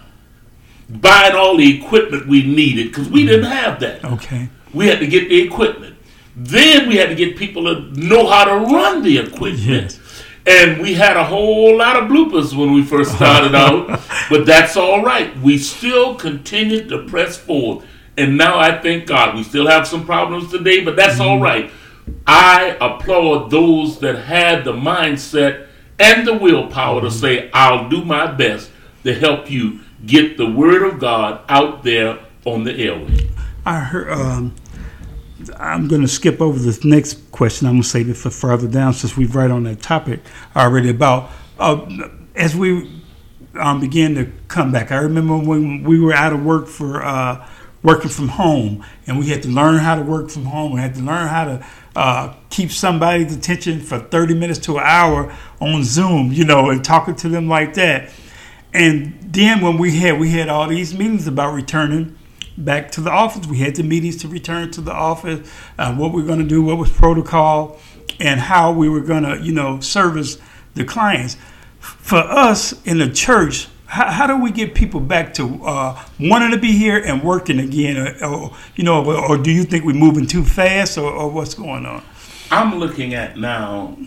buying 0.89 1.35
all 1.35 1.57
the 1.57 1.77
equipment 1.77 2.27
we 2.27 2.43
needed, 2.43 2.87
because 2.87 3.07
we 3.07 3.25
didn't 3.25 3.45
mm-hmm. 3.45 3.53
have 3.53 3.79
that. 3.81 4.03
Okay. 4.03 4.49
We 4.73 4.87
had 4.87 4.99
to 4.99 5.07
get 5.07 5.29
the 5.29 5.41
equipment. 5.41 5.95
Then 6.35 6.87
we 6.89 6.95
had 6.95 7.09
to 7.09 7.15
get 7.15 7.37
people 7.37 7.63
to 7.65 7.81
know 7.91 8.27
how 8.27 8.45
to 8.45 8.55
run 8.73 9.03
the 9.03 9.19
equipment. 9.19 9.59
Yes. 9.59 9.99
And 10.51 10.81
we 10.81 10.93
had 10.93 11.15
a 11.15 11.23
whole 11.23 11.77
lot 11.77 11.95
of 11.95 12.09
bloopers 12.09 12.53
when 12.57 12.73
we 12.73 12.83
first 12.83 13.15
started 13.15 13.55
out, 13.55 14.01
but 14.29 14.45
that's 14.45 14.75
all 14.75 15.01
right. 15.01 15.35
We 15.39 15.57
still 15.57 16.15
continued 16.15 16.89
to 16.89 17.05
press 17.05 17.37
forward. 17.37 17.87
And 18.17 18.37
now 18.37 18.59
I 18.59 18.77
thank 18.81 19.07
God. 19.07 19.35
We 19.35 19.43
still 19.43 19.67
have 19.67 19.87
some 19.87 20.05
problems 20.05 20.51
today, 20.51 20.83
but 20.83 20.97
that's 20.97 21.21
all 21.21 21.39
right. 21.39 21.71
I 22.27 22.77
applaud 22.81 23.49
those 23.49 23.99
that 23.99 24.23
had 24.23 24.65
the 24.65 24.73
mindset 24.73 25.67
and 25.97 26.27
the 26.27 26.33
willpower 26.33 27.01
to 27.01 27.11
say, 27.11 27.49
I'll 27.53 27.87
do 27.87 28.03
my 28.03 28.27
best 28.27 28.69
to 29.03 29.13
help 29.13 29.49
you 29.49 29.79
get 30.05 30.35
the 30.37 30.49
word 30.49 30.83
of 30.83 30.99
God 30.99 31.41
out 31.47 31.83
there 31.83 32.19
on 32.45 32.63
the 32.65 32.75
airway. 32.75 33.29
I 33.65 33.79
heard. 33.79 34.11
Um, 34.11 34.55
I'm 35.57 35.87
going 35.87 36.01
to 36.01 36.07
skip 36.07 36.41
over 36.41 36.59
this 36.59 36.83
next 36.83 37.31
question. 37.31 37.67
I'm 37.67 37.73
going 37.73 37.83
to 37.83 37.89
save 37.89 38.09
it 38.09 38.15
for 38.15 38.29
further 38.29 38.67
down 38.67 38.93
since 38.93 39.17
we've 39.17 39.35
right 39.35 39.51
on 39.51 39.63
that 39.63 39.81
topic 39.81 40.19
already 40.55 40.89
about 40.89 41.29
uh, 41.59 42.09
as 42.35 42.55
we 42.55 43.01
um, 43.55 43.79
began 43.79 44.15
to 44.15 44.31
come 44.47 44.71
back. 44.71 44.91
I 44.91 44.97
remember 44.97 45.37
when 45.37 45.83
we 45.83 45.99
were 45.99 46.13
out 46.13 46.33
of 46.33 46.43
work 46.43 46.67
for 46.67 47.03
uh, 47.03 47.47
working 47.83 48.09
from 48.09 48.29
home, 48.29 48.85
and 49.07 49.17
we 49.17 49.29
had 49.29 49.43
to 49.43 49.49
learn 49.49 49.77
how 49.77 49.95
to 49.95 50.01
work 50.01 50.29
from 50.29 50.45
home. 50.45 50.73
We 50.73 50.81
had 50.81 50.95
to 50.95 51.01
learn 51.01 51.27
how 51.27 51.45
to 51.45 51.65
uh, 51.95 52.33
keep 52.49 52.71
somebody's 52.71 53.35
attention 53.35 53.81
for 53.81 53.99
30 53.99 54.35
minutes 54.35 54.59
to 54.59 54.77
an 54.77 54.83
hour 54.85 55.35
on 55.59 55.83
Zoom, 55.83 56.31
you 56.31 56.45
know, 56.45 56.69
and 56.69 56.83
talking 56.83 57.15
to 57.15 57.29
them 57.29 57.47
like 57.47 57.73
that. 57.75 58.11
And 58.73 59.17
then 59.21 59.61
when 59.61 59.77
we 59.77 59.97
had 59.97 60.19
we 60.19 60.29
had 60.29 60.47
all 60.47 60.67
these 60.67 60.93
meetings 60.93 61.27
about 61.27 61.53
returning 61.53 62.17
back 62.57 62.91
to 62.91 63.01
the 63.01 63.09
office, 63.09 63.47
we 63.47 63.57
had 63.57 63.75
the 63.75 63.83
meetings 63.83 64.17
to 64.17 64.27
return 64.27 64.71
to 64.71 64.81
the 64.81 64.93
office, 64.93 65.49
uh, 65.77 65.93
what 65.95 66.13
we 66.13 66.23
are 66.23 66.25
going 66.25 66.39
to 66.39 66.47
do, 66.47 66.61
what 66.61 66.77
was 66.77 66.91
protocol, 66.91 67.79
and 68.19 68.39
how 68.39 68.71
we 68.71 68.89
were 68.89 69.01
going 69.01 69.23
to, 69.23 69.39
you 69.41 69.53
know, 69.53 69.79
service 69.79 70.37
the 70.75 70.85
clients. 70.85 71.37
For 71.79 72.19
us 72.19 72.79
in 72.85 72.99
the 72.99 73.09
church, 73.09 73.67
how, 73.85 74.11
how 74.11 74.27
do 74.27 74.37
we 74.37 74.51
get 74.51 74.75
people 74.75 74.99
back 74.99 75.33
to 75.35 75.65
uh, 75.65 76.03
wanting 76.19 76.51
to 76.51 76.57
be 76.57 76.71
here 76.73 76.97
and 76.97 77.23
working 77.23 77.59
again, 77.59 77.97
or, 77.97 78.25
or 78.25 78.51
you 78.75 78.83
know, 78.83 79.03
or, 79.03 79.31
or, 79.31 79.37
do 79.37 79.51
you 79.51 79.63
think 79.63 79.83
we're 79.83 79.93
moving 79.93 80.27
too 80.27 80.43
fast, 80.43 80.97
or, 80.97 81.11
or 81.11 81.29
what's 81.29 81.55
going 81.55 81.85
on? 81.85 82.03
I'm 82.51 82.79
looking 82.79 83.13
at 83.13 83.37
now 83.37 83.97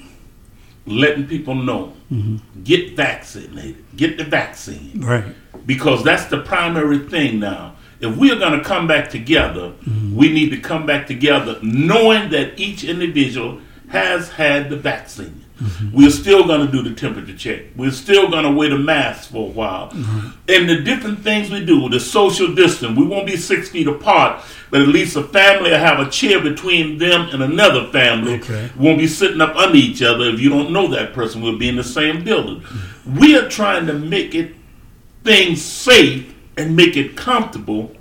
letting 0.87 1.27
people 1.27 1.55
know 1.55 1.93
mm-hmm. 2.11 2.63
get 2.63 2.97
vaccinated, 2.97 3.85
get 3.97 4.17
the 4.17 4.25
vaccine. 4.25 5.01
Right. 5.01 5.35
Because 5.67 6.05
that's 6.05 6.27
the 6.27 6.41
primary 6.41 6.99
thing 6.99 7.41
now. 7.41 7.77
If 8.05 8.17
we 8.17 8.31
are 8.31 8.39
going 8.39 8.59
to 8.59 8.65
come 8.65 8.87
back 8.87 9.11
together, 9.11 9.71
mm-hmm. 9.71 10.15
we 10.15 10.33
need 10.33 10.51
to 10.51 10.59
come 10.59 10.87
back 10.87 11.07
together 11.07 11.59
knowing 11.63 12.31
that 12.31 12.59
each 12.59 12.85
individual 12.85 13.61
has 13.89 14.31
had 14.31 14.71
the 14.71 14.77
vaccine. 14.77 15.45
Mm-hmm. 15.61 15.97
We're 15.97 16.11
still 16.11 16.47
going 16.47 16.67
to 16.67 16.73
do 16.73 16.83
the 16.83 16.95
temperature 16.95 17.37
check. 17.37 17.63
We're 17.77 17.93
still 17.93 18.29
going 18.29 18.43
to 18.45 18.51
wear 18.51 18.71
the 18.71 18.79
mask 18.79 19.31
for 19.31 19.49
a 19.49 19.53
while. 19.53 19.91
Mm-hmm. 19.91 20.29
And 20.49 20.69
the 20.69 20.81
different 20.83 21.21
things 21.21 21.49
we 21.49 21.65
do, 21.65 21.89
the 21.89 22.01
social 22.01 22.55
distance, 22.55 22.99
we 22.99 23.07
won't 23.07 23.27
be 23.27 23.37
six 23.37 23.69
feet 23.69 23.87
apart, 23.87 24.45
but 24.71 24.83
at 24.83 24.89
least 24.89 25.17
a 25.17 25.23
family 25.23 25.71
will 25.71 25.79
have 25.79 26.01
a 26.01 26.11
chair 26.11 26.41
between 26.41 26.99
them 26.99 27.29
and 27.33 27.43
another 27.43 27.87
family. 27.93 28.35
Okay. 28.41 28.71
We 28.77 28.85
won't 28.85 28.99
be 28.99 29.07
sitting 29.07 29.41
up 29.41 29.55
under 29.55 29.77
each 29.77 30.03
other. 30.03 30.25
If 30.25 30.41
you 30.41 30.51
don't 30.51 30.73
know 30.73 30.89
that 30.89 31.13
person, 31.13 31.41
we'll 31.41 31.59
be 31.59 31.69
in 31.69 31.77
the 31.77 31.85
same 31.85 32.25
building. 32.25 32.61
Mm-hmm. 32.61 33.19
We 33.21 33.39
are 33.39 33.49
trying 33.49 33.87
to 33.87 33.93
make 33.93 34.35
it 34.35 34.55
things 35.23 35.63
safe 35.63 36.34
and 36.57 36.77
make 36.77 36.97
it 36.97 37.17
comfortable 37.17 37.95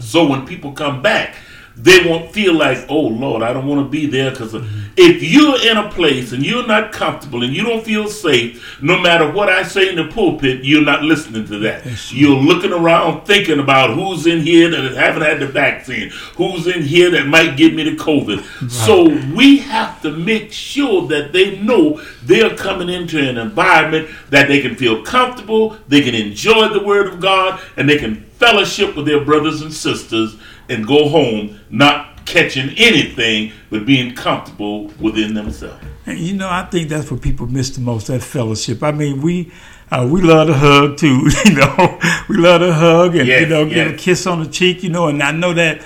so 0.00 0.26
when 0.26 0.46
people 0.46 0.72
come 0.72 1.02
back, 1.02 1.36
they 1.76 2.08
won't 2.08 2.32
feel 2.32 2.54
like, 2.54 2.86
oh 2.88 3.00
Lord, 3.08 3.42
I 3.42 3.52
don't 3.52 3.66
want 3.66 3.84
to 3.84 3.90
be 3.90 4.06
there. 4.06 4.30
Because 4.30 4.52
mm-hmm. 4.52 4.92
if 4.96 5.22
you're 5.22 5.60
in 5.68 5.76
a 5.76 5.90
place 5.90 6.32
and 6.32 6.44
you're 6.44 6.66
not 6.66 6.92
comfortable 6.92 7.42
and 7.42 7.52
you 7.52 7.64
don't 7.64 7.84
feel 7.84 8.08
safe, 8.08 8.80
no 8.80 9.00
matter 9.00 9.30
what 9.30 9.48
I 9.48 9.64
say 9.64 9.88
in 9.88 9.96
the 9.96 10.06
pulpit, 10.06 10.64
you're 10.64 10.84
not 10.84 11.02
listening 11.02 11.46
to 11.48 11.58
that. 11.60 11.84
You're 12.12 12.36
looking 12.36 12.72
around 12.72 13.26
thinking 13.26 13.58
about 13.58 13.94
who's 13.94 14.26
in 14.26 14.40
here 14.40 14.70
that 14.70 14.94
haven't 14.94 15.22
had 15.22 15.40
the 15.40 15.46
vaccine, 15.46 16.10
who's 16.36 16.66
in 16.66 16.82
here 16.82 17.10
that 17.10 17.26
might 17.26 17.56
give 17.56 17.74
me 17.74 17.82
the 17.82 17.96
COVID. 17.96 18.36
Right. 18.62 18.70
So 18.70 19.04
we 19.34 19.58
have 19.58 20.00
to 20.02 20.12
make 20.12 20.52
sure 20.52 21.08
that 21.08 21.32
they 21.32 21.58
know 21.58 22.00
they're 22.22 22.56
coming 22.56 22.88
into 22.88 23.18
an 23.18 23.36
environment 23.36 24.10
that 24.30 24.46
they 24.46 24.60
can 24.60 24.76
feel 24.76 25.02
comfortable, 25.02 25.76
they 25.88 26.02
can 26.02 26.14
enjoy 26.14 26.68
the 26.68 26.84
Word 26.84 27.08
of 27.08 27.20
God, 27.20 27.60
and 27.76 27.88
they 27.88 27.98
can 27.98 28.22
fellowship 28.38 28.94
with 28.94 29.06
their 29.06 29.24
brothers 29.24 29.62
and 29.62 29.72
sisters 29.72 30.36
and 30.68 30.86
go 30.86 31.08
home 31.08 31.58
not 31.70 32.24
catching 32.26 32.70
anything 32.78 33.52
but 33.70 33.84
being 33.84 34.14
comfortable 34.14 34.86
within 35.00 35.34
themselves. 35.34 35.84
And 36.06 36.18
you 36.18 36.34
know, 36.34 36.48
I 36.48 36.64
think 36.64 36.88
that's 36.88 37.10
what 37.10 37.22
people 37.22 37.46
miss 37.46 37.70
the 37.70 37.80
most 37.80 38.08
that 38.08 38.22
fellowship. 38.22 38.82
I 38.82 38.92
mean, 38.92 39.22
we 39.22 39.52
uh, 39.90 40.08
we 40.10 40.22
love 40.22 40.48
to 40.48 40.54
hug 40.54 40.96
too, 40.96 41.28
you 41.44 41.54
know. 41.54 41.98
We 42.28 42.36
love 42.36 42.60
to 42.60 42.72
hug 42.72 43.16
and 43.16 43.28
yes, 43.28 43.42
you 43.42 43.46
know 43.48 43.64
yes. 43.64 43.74
get 43.74 43.86
a 43.88 43.96
kiss 43.96 44.26
on 44.26 44.42
the 44.42 44.50
cheek, 44.50 44.82
you 44.82 44.90
know. 44.90 45.08
And 45.08 45.22
I 45.22 45.32
know 45.32 45.52
that 45.54 45.84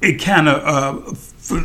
it 0.00 0.14
kind 0.14 0.48
of 0.48 1.14
uh, 1.50 1.56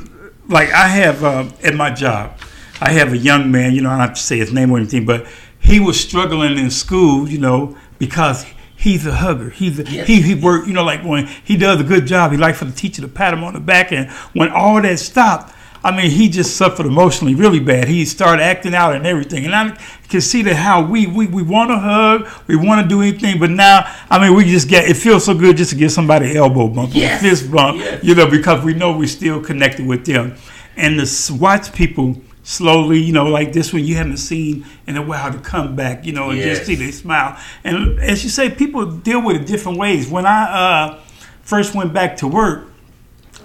like 0.47 0.71
I 0.71 0.87
have 0.87 1.23
uh, 1.23 1.49
at 1.63 1.75
my 1.75 1.91
job, 1.91 2.37
I 2.81 2.91
have 2.91 3.13
a 3.13 3.17
young 3.17 3.51
man. 3.51 3.73
You 3.73 3.81
know, 3.81 3.89
I 3.89 3.93
don't 3.93 4.07
have 4.07 4.15
to 4.15 4.21
say 4.21 4.37
his 4.37 4.51
name 4.51 4.71
or 4.71 4.77
anything, 4.77 5.05
but 5.05 5.25
he 5.59 5.79
was 5.79 5.99
struggling 5.99 6.57
in 6.57 6.69
school, 6.69 7.27
you 7.27 7.39
know, 7.39 7.77
because 7.97 8.45
he's 8.85 9.05
a 9.07 9.15
hugger. 9.15 9.49
He's 9.49 9.79
a, 9.79 9.83
yes. 9.83 10.07
he 10.07 10.21
he 10.21 10.35
worked, 10.35 10.67
you 10.67 10.73
know, 10.73 10.83
like 10.83 11.03
when 11.03 11.25
he 11.43 11.57
does 11.57 11.81
a 11.81 11.83
good 11.83 12.05
job, 12.05 12.31
he 12.31 12.37
likes 12.37 12.59
for 12.59 12.65
the 12.65 12.71
teacher 12.71 13.01
to 13.01 13.07
pat 13.07 13.33
him 13.33 13.43
on 13.43 13.53
the 13.53 13.59
back. 13.59 13.91
And 13.91 14.09
when 14.33 14.49
all 14.49 14.79
that 14.79 14.99
stopped, 14.99 15.53
I 15.83 15.95
mean, 15.95 16.11
he 16.11 16.29
just 16.29 16.55
suffered 16.55 16.85
emotionally 16.85 17.33
really 17.33 17.59
bad. 17.59 17.87
He 17.87 18.05
started 18.05 18.43
acting 18.43 18.75
out 18.75 18.95
and 18.95 19.05
everything. 19.07 19.45
And 19.45 19.55
I 19.55 19.77
can 20.07 20.21
see 20.21 20.43
that 20.43 20.55
how 20.55 20.85
we 20.85 21.07
we, 21.07 21.25
we 21.25 21.41
want 21.41 21.71
to 21.71 21.79
hug, 21.79 22.27
we 22.45 22.55
want 22.55 22.83
to 22.83 22.87
do 22.87 23.01
anything, 23.01 23.39
but 23.39 23.49
now, 23.49 23.91
I 24.09 24.19
mean, 24.19 24.37
we 24.37 24.45
just 24.45 24.69
get 24.69 24.87
it 24.87 24.97
feels 24.97 25.25
so 25.25 25.33
good 25.33 25.57
just 25.57 25.71
to 25.71 25.75
give 25.75 25.91
somebody 25.91 26.35
elbow 26.35 26.67
bump, 26.67 26.91
yes. 26.93 27.21
fist 27.21 27.51
bump, 27.51 27.79
yes. 27.79 28.03
you 28.03 28.13
know, 28.13 28.29
because 28.29 28.63
we 28.63 28.75
know 28.75 28.95
we're 28.95 29.07
still 29.07 29.41
connected 29.41 29.87
with 29.87 30.05
them. 30.05 30.35
And 30.77 30.99
to 30.99 31.33
watch 31.33 31.73
people 31.73 32.21
slowly, 32.45 32.99
you 32.99 33.11
know, 33.11 33.25
like 33.25 33.51
this 33.51 33.73
one 33.73 33.83
you 33.83 33.95
haven't 33.95 34.17
seen 34.17 34.65
in 34.87 34.95
a 34.95 35.01
while 35.01 35.31
to 35.33 35.39
come 35.39 35.75
back, 35.75 36.05
you 36.05 36.13
know, 36.13 36.29
and 36.29 36.37
yes. 36.37 36.59
just 36.59 36.67
see 36.67 36.75
they 36.75 36.91
smile. 36.91 37.37
And 37.63 37.99
as 37.99 38.23
you 38.23 38.29
say, 38.29 38.49
people 38.49 38.85
deal 38.85 39.21
with 39.21 39.41
it 39.41 39.47
different 39.47 39.79
ways. 39.79 40.09
When 40.09 40.25
I 40.25 40.43
uh, 40.43 40.99
first 41.41 41.75
went 41.75 41.91
back 41.91 42.17
to 42.17 42.27
work, 42.27 42.69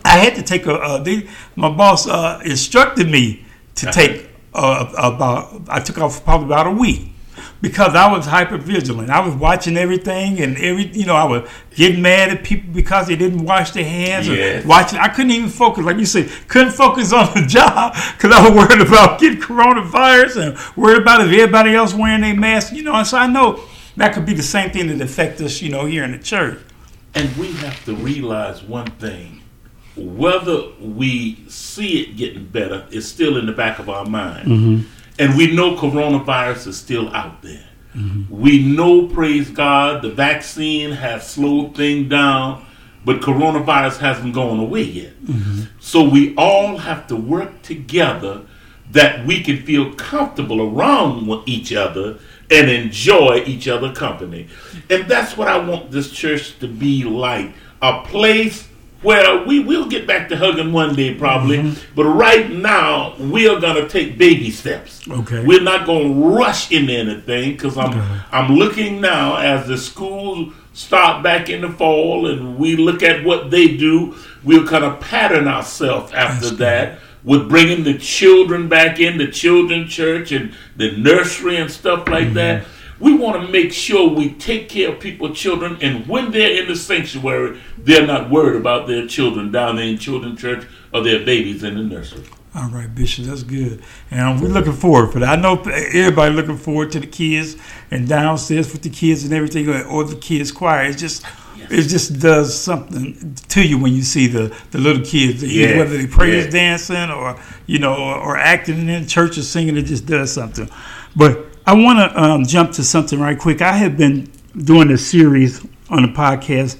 I 0.05 0.19
had 0.19 0.37
to 0.37 0.43
take 0.43 0.67
a. 0.67 0.75
Uh, 0.75 0.99
they, 1.03 1.29
my 1.57 1.71
boss 1.71 2.07
uh, 2.07 2.41
instructed 2.45 3.09
me 3.09 3.45
to 3.77 3.89
uh-huh. 3.89 4.01
take 4.01 4.29
uh, 4.55 4.93
about. 4.97 5.63
I 5.69 5.81
took 5.81 5.99
off 5.99 6.23
probably 6.25 6.47
about 6.47 6.67
a 6.67 6.73
week 6.73 7.10
because 7.61 7.95
I 7.95 8.11
was 8.11 8.27
hyper 8.27 8.57
vigilant. 8.57 9.11
I 9.11 9.21
was 9.21 9.35
watching 9.35 9.77
everything 9.77 10.41
and 10.41 10.57
every 10.57 10.87
you 10.89 11.07
know 11.07 11.15
I 11.15 11.25
was 11.25 11.49
getting 11.75 12.03
mad 12.03 12.31
at 12.31 12.45
people 12.45 12.73
because 12.73 13.09
they 13.09 13.17
didn't 13.17 13.45
wash 13.45 13.73
their 13.73 13.85
hands 13.85 14.29
yes. 14.29 14.65
or 14.65 14.69
watching. 14.69 14.99
I 14.99 15.09
couldn't 15.09 15.33
even 15.33 15.49
focus, 15.49 15.85
like 15.85 15.99
you 15.99 16.07
said, 16.07 16.31
couldn't 16.49 16.73
focus 16.73 17.13
on 17.13 17.33
the 17.35 17.43
job 17.49 17.95
because 18.17 18.33
I 18.33 18.49
was 18.49 18.57
worried 18.57 18.87
about 18.87 19.21
getting 19.21 19.41
coronavirus 19.41 20.49
and 20.49 20.77
worried 20.77 21.03
about 21.03 21.21
if 21.21 21.33
everybody 21.33 21.75
else 21.75 21.95
wearing 21.95 22.23
their 22.23 22.35
mask. 22.35 22.73
You 22.73 22.83
know, 22.83 22.95
and 22.95 23.07
so 23.07 23.19
I 23.19 23.27
know 23.27 23.63
that 23.97 24.15
could 24.15 24.27
be 24.27 24.35
the 24.35 24.43
same 24.43 24.71
thing 24.71 24.89
that 24.89 25.01
affect 25.01 25.41
us. 25.41 25.61
You 25.61 25.71
know, 25.71 25.85
here 25.87 26.05
in 26.05 26.13
the 26.13 26.19
church. 26.19 26.59
And 27.15 27.37
we 27.37 27.53
have 27.55 27.85
to 27.87 27.95
realize 27.95 28.63
one 28.63 28.91
thing: 28.93 29.43
whether 29.97 30.71
we 30.81 31.45
see 31.49 32.01
it 32.03 32.17
getting 32.17 32.47
better 32.47 32.87
is 32.91 33.11
still 33.11 33.37
in 33.37 33.47
the 33.47 33.53
back 33.53 33.79
of 33.79 33.91
our 33.91 34.07
mind. 34.07 34.49
Mm-hmm 34.49 34.97
and 35.21 35.37
we 35.37 35.55
know 35.55 35.77
coronavirus 35.77 36.69
is 36.69 36.79
still 36.79 37.15
out 37.15 37.43
there. 37.43 37.69
Mm-hmm. 37.95 38.35
We 38.35 38.67
know, 38.67 39.07
praise 39.07 39.51
God, 39.51 40.01
the 40.01 40.11
vaccine 40.11 40.93
has 40.93 41.29
slowed 41.29 41.77
things 41.77 42.09
down, 42.09 42.65
but 43.05 43.21
coronavirus 43.21 43.99
hasn't 43.99 44.33
gone 44.33 44.59
away 44.59 44.83
yet. 44.83 45.23
Mm-hmm. 45.23 45.65
So 45.79 46.09
we 46.09 46.35
all 46.37 46.79
have 46.79 47.07
to 47.09 47.17
work 47.17 47.61
together 47.61 48.47
that 48.93 49.27
we 49.27 49.43
can 49.43 49.63
feel 49.63 49.93
comfortable 49.95 50.63
around 50.63 51.29
each 51.47 51.75
other 51.75 52.19
and 52.51 52.71
enjoy 52.71 53.45
each 53.45 53.69
other 53.69 53.93
company. 53.93 54.49
And 54.89 55.07
that's 55.07 55.37
what 55.37 55.49
I 55.49 55.59
want 55.59 55.91
this 55.91 56.11
church 56.11 56.59
to 56.61 56.67
be 56.67 57.05
like 57.05 57.53
a 57.83 58.01
place 58.05 58.70
where 59.03 59.45
we 59.45 59.61
will 59.61 59.89
get 59.89 60.07
back 60.07 60.29
to 60.29 60.37
hugging 60.37 60.73
one 60.73 60.95
day 60.95 61.15
probably, 61.15 61.59
mm-hmm. 61.59 61.95
but 61.95 62.05
right 62.05 62.51
now 62.51 63.17
we 63.19 63.49
are 63.49 63.59
gonna 63.61 63.89
take 63.89 64.19
baby 64.19 64.51
steps. 64.51 65.09
Okay. 65.09 65.45
We're 65.45 65.63
not 65.63 65.87
gonna 65.87 66.13
rush 66.13 66.71
into 66.71 66.93
anything 66.93 67.53
because 67.53 67.79
I'm 67.79 67.91
okay. 67.91 68.21
I'm 68.31 68.55
looking 68.55 69.01
now 69.01 69.37
as 69.37 69.67
the 69.67 69.79
schools 69.79 70.53
start 70.73 71.23
back 71.23 71.49
in 71.49 71.63
the 71.63 71.71
fall 71.71 72.27
and 72.27 72.59
we 72.59 72.77
look 72.77 73.03
at 73.03 73.25
what 73.25 73.51
they 73.51 73.77
do. 73.77 74.15
We'll 74.45 74.67
kind 74.67 74.85
of 74.85 75.01
pattern 75.01 75.49
ourselves 75.49 76.13
after 76.13 76.47
That's 76.47 76.59
that. 76.59 76.99
With 77.23 77.51
bringing 77.51 77.85
the 77.85 77.99
children 77.99 78.71
back 78.71 78.99
in 78.99 79.19
the 79.19 79.31
children 79.31 79.87
church 79.89 80.33
and 80.33 80.55
the 80.77 80.97
nursery 80.97 81.57
and 81.57 81.71
stuff 81.71 82.09
like 82.09 82.29
mm-hmm. 82.29 82.35
that 82.35 82.65
we 83.01 83.17
want 83.17 83.45
to 83.45 83.51
make 83.51 83.73
sure 83.73 84.09
we 84.09 84.35
take 84.35 84.69
care 84.69 84.93
of 84.93 85.01
people's 85.01 85.37
children, 85.37 85.79
and 85.81 86.07
when 86.07 86.31
they're 86.31 86.63
in 86.63 86.69
the 86.69 86.77
sanctuary, 86.77 87.59
they're 87.79 88.07
not 88.07 88.31
worried 88.31 88.61
about 88.61 88.87
their 88.87 89.07
children 89.07 89.51
down 89.51 89.77
there 89.77 89.87
in 89.87 89.99
children's 89.99 90.41
church 90.41 90.67
or 90.93 91.03
their 91.03 91.25
babies 91.25 91.65
in 91.65 91.77
the 91.77 91.83
nursery. 91.83 92.25
All 92.55 92.69
right, 92.69 92.93
Bishop, 92.93 93.27
that's 93.27 93.45
good. 93.45 93.81
And 94.11 94.41
we're 94.43 94.49
looking 94.49 94.73
forward 94.73 95.13
for 95.13 95.21
that. 95.21 95.39
I 95.39 95.41
know 95.41 95.63
everybody 95.63 96.35
looking 96.35 96.57
forward 96.57 96.91
to 96.93 97.01
the 97.01 97.07
kids 97.07 97.57
and 97.93 98.09
downstairs 98.09 98.73
with 98.73 98.83
the 98.83 98.91
kids 98.91 99.25
and 99.25 99.33
everything, 99.33 99.69
or 99.69 100.05
the 100.05 100.17
kids 100.17 100.51
choir. 100.51 100.87
It's 100.87 101.01
just, 101.01 101.25
it 101.71 101.83
just 101.83 102.19
does 102.19 102.59
something 102.59 103.37
to 103.51 103.67
you 103.67 103.79
when 103.79 103.95
you 103.95 104.03
see 104.03 104.27
the, 104.27 104.55
the 104.73 104.79
little 104.79 105.05
kids, 105.05 105.45
yes. 105.45 105.79
whether 105.79 105.97
they 105.97 106.09
praise 106.09 106.47
yes. 106.47 106.53
dancing 106.53 107.11
or 107.11 107.41
you 107.67 107.79
know, 107.79 107.95
or, 107.95 108.17
or 108.17 108.37
acting 108.37 108.89
in 108.89 109.07
church 109.07 109.39
or 109.39 109.43
singing. 109.43 109.77
It 109.77 109.83
just 109.83 110.07
does 110.07 110.33
something. 110.33 110.69
But 111.15 111.50
I 111.71 111.75
want 111.75 112.01
to 112.01 112.21
um, 112.21 112.45
jump 112.47 112.73
to 112.73 112.83
something 112.83 113.21
right 113.21 113.39
quick. 113.39 113.63
I 113.63 113.71
have 113.71 113.97
been 113.97 114.29
doing 114.57 114.91
a 114.91 114.99
series 114.99 115.65
on 115.89 116.03
the 116.03 116.09
podcast 116.09 116.77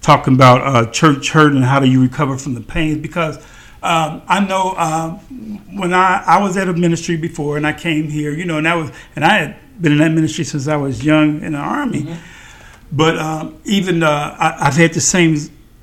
talking 0.00 0.32
about 0.32 0.62
uh, 0.62 0.90
church 0.90 1.28
hurt 1.28 1.52
and 1.52 1.62
how 1.62 1.78
do 1.78 1.86
you 1.86 2.00
recover 2.00 2.38
from 2.38 2.54
the 2.54 2.62
pain 2.62 3.02
because 3.02 3.36
um, 3.82 4.22
I 4.26 4.40
know 4.40 4.72
uh, 4.78 5.10
when 5.76 5.92
I, 5.92 6.24
I 6.26 6.42
was 6.42 6.56
at 6.56 6.70
a 6.70 6.72
ministry 6.72 7.18
before 7.18 7.58
and 7.58 7.66
I 7.66 7.74
came 7.74 8.08
here, 8.08 8.32
you 8.32 8.46
know, 8.46 8.56
and 8.56 8.66
I 8.66 8.76
was 8.76 8.90
and 9.14 9.26
I 9.26 9.36
had 9.36 9.56
been 9.78 9.92
in 9.92 9.98
that 9.98 10.12
ministry 10.12 10.44
since 10.44 10.68
I 10.68 10.76
was 10.76 11.04
young 11.04 11.42
in 11.42 11.52
the 11.52 11.58
army. 11.58 12.04
Mm-hmm. 12.04 12.96
But 12.96 13.18
um, 13.18 13.60
even 13.66 14.02
uh, 14.02 14.36
I, 14.38 14.64
have 14.64 14.76
had 14.76 14.94
the 14.94 15.02
same 15.02 15.36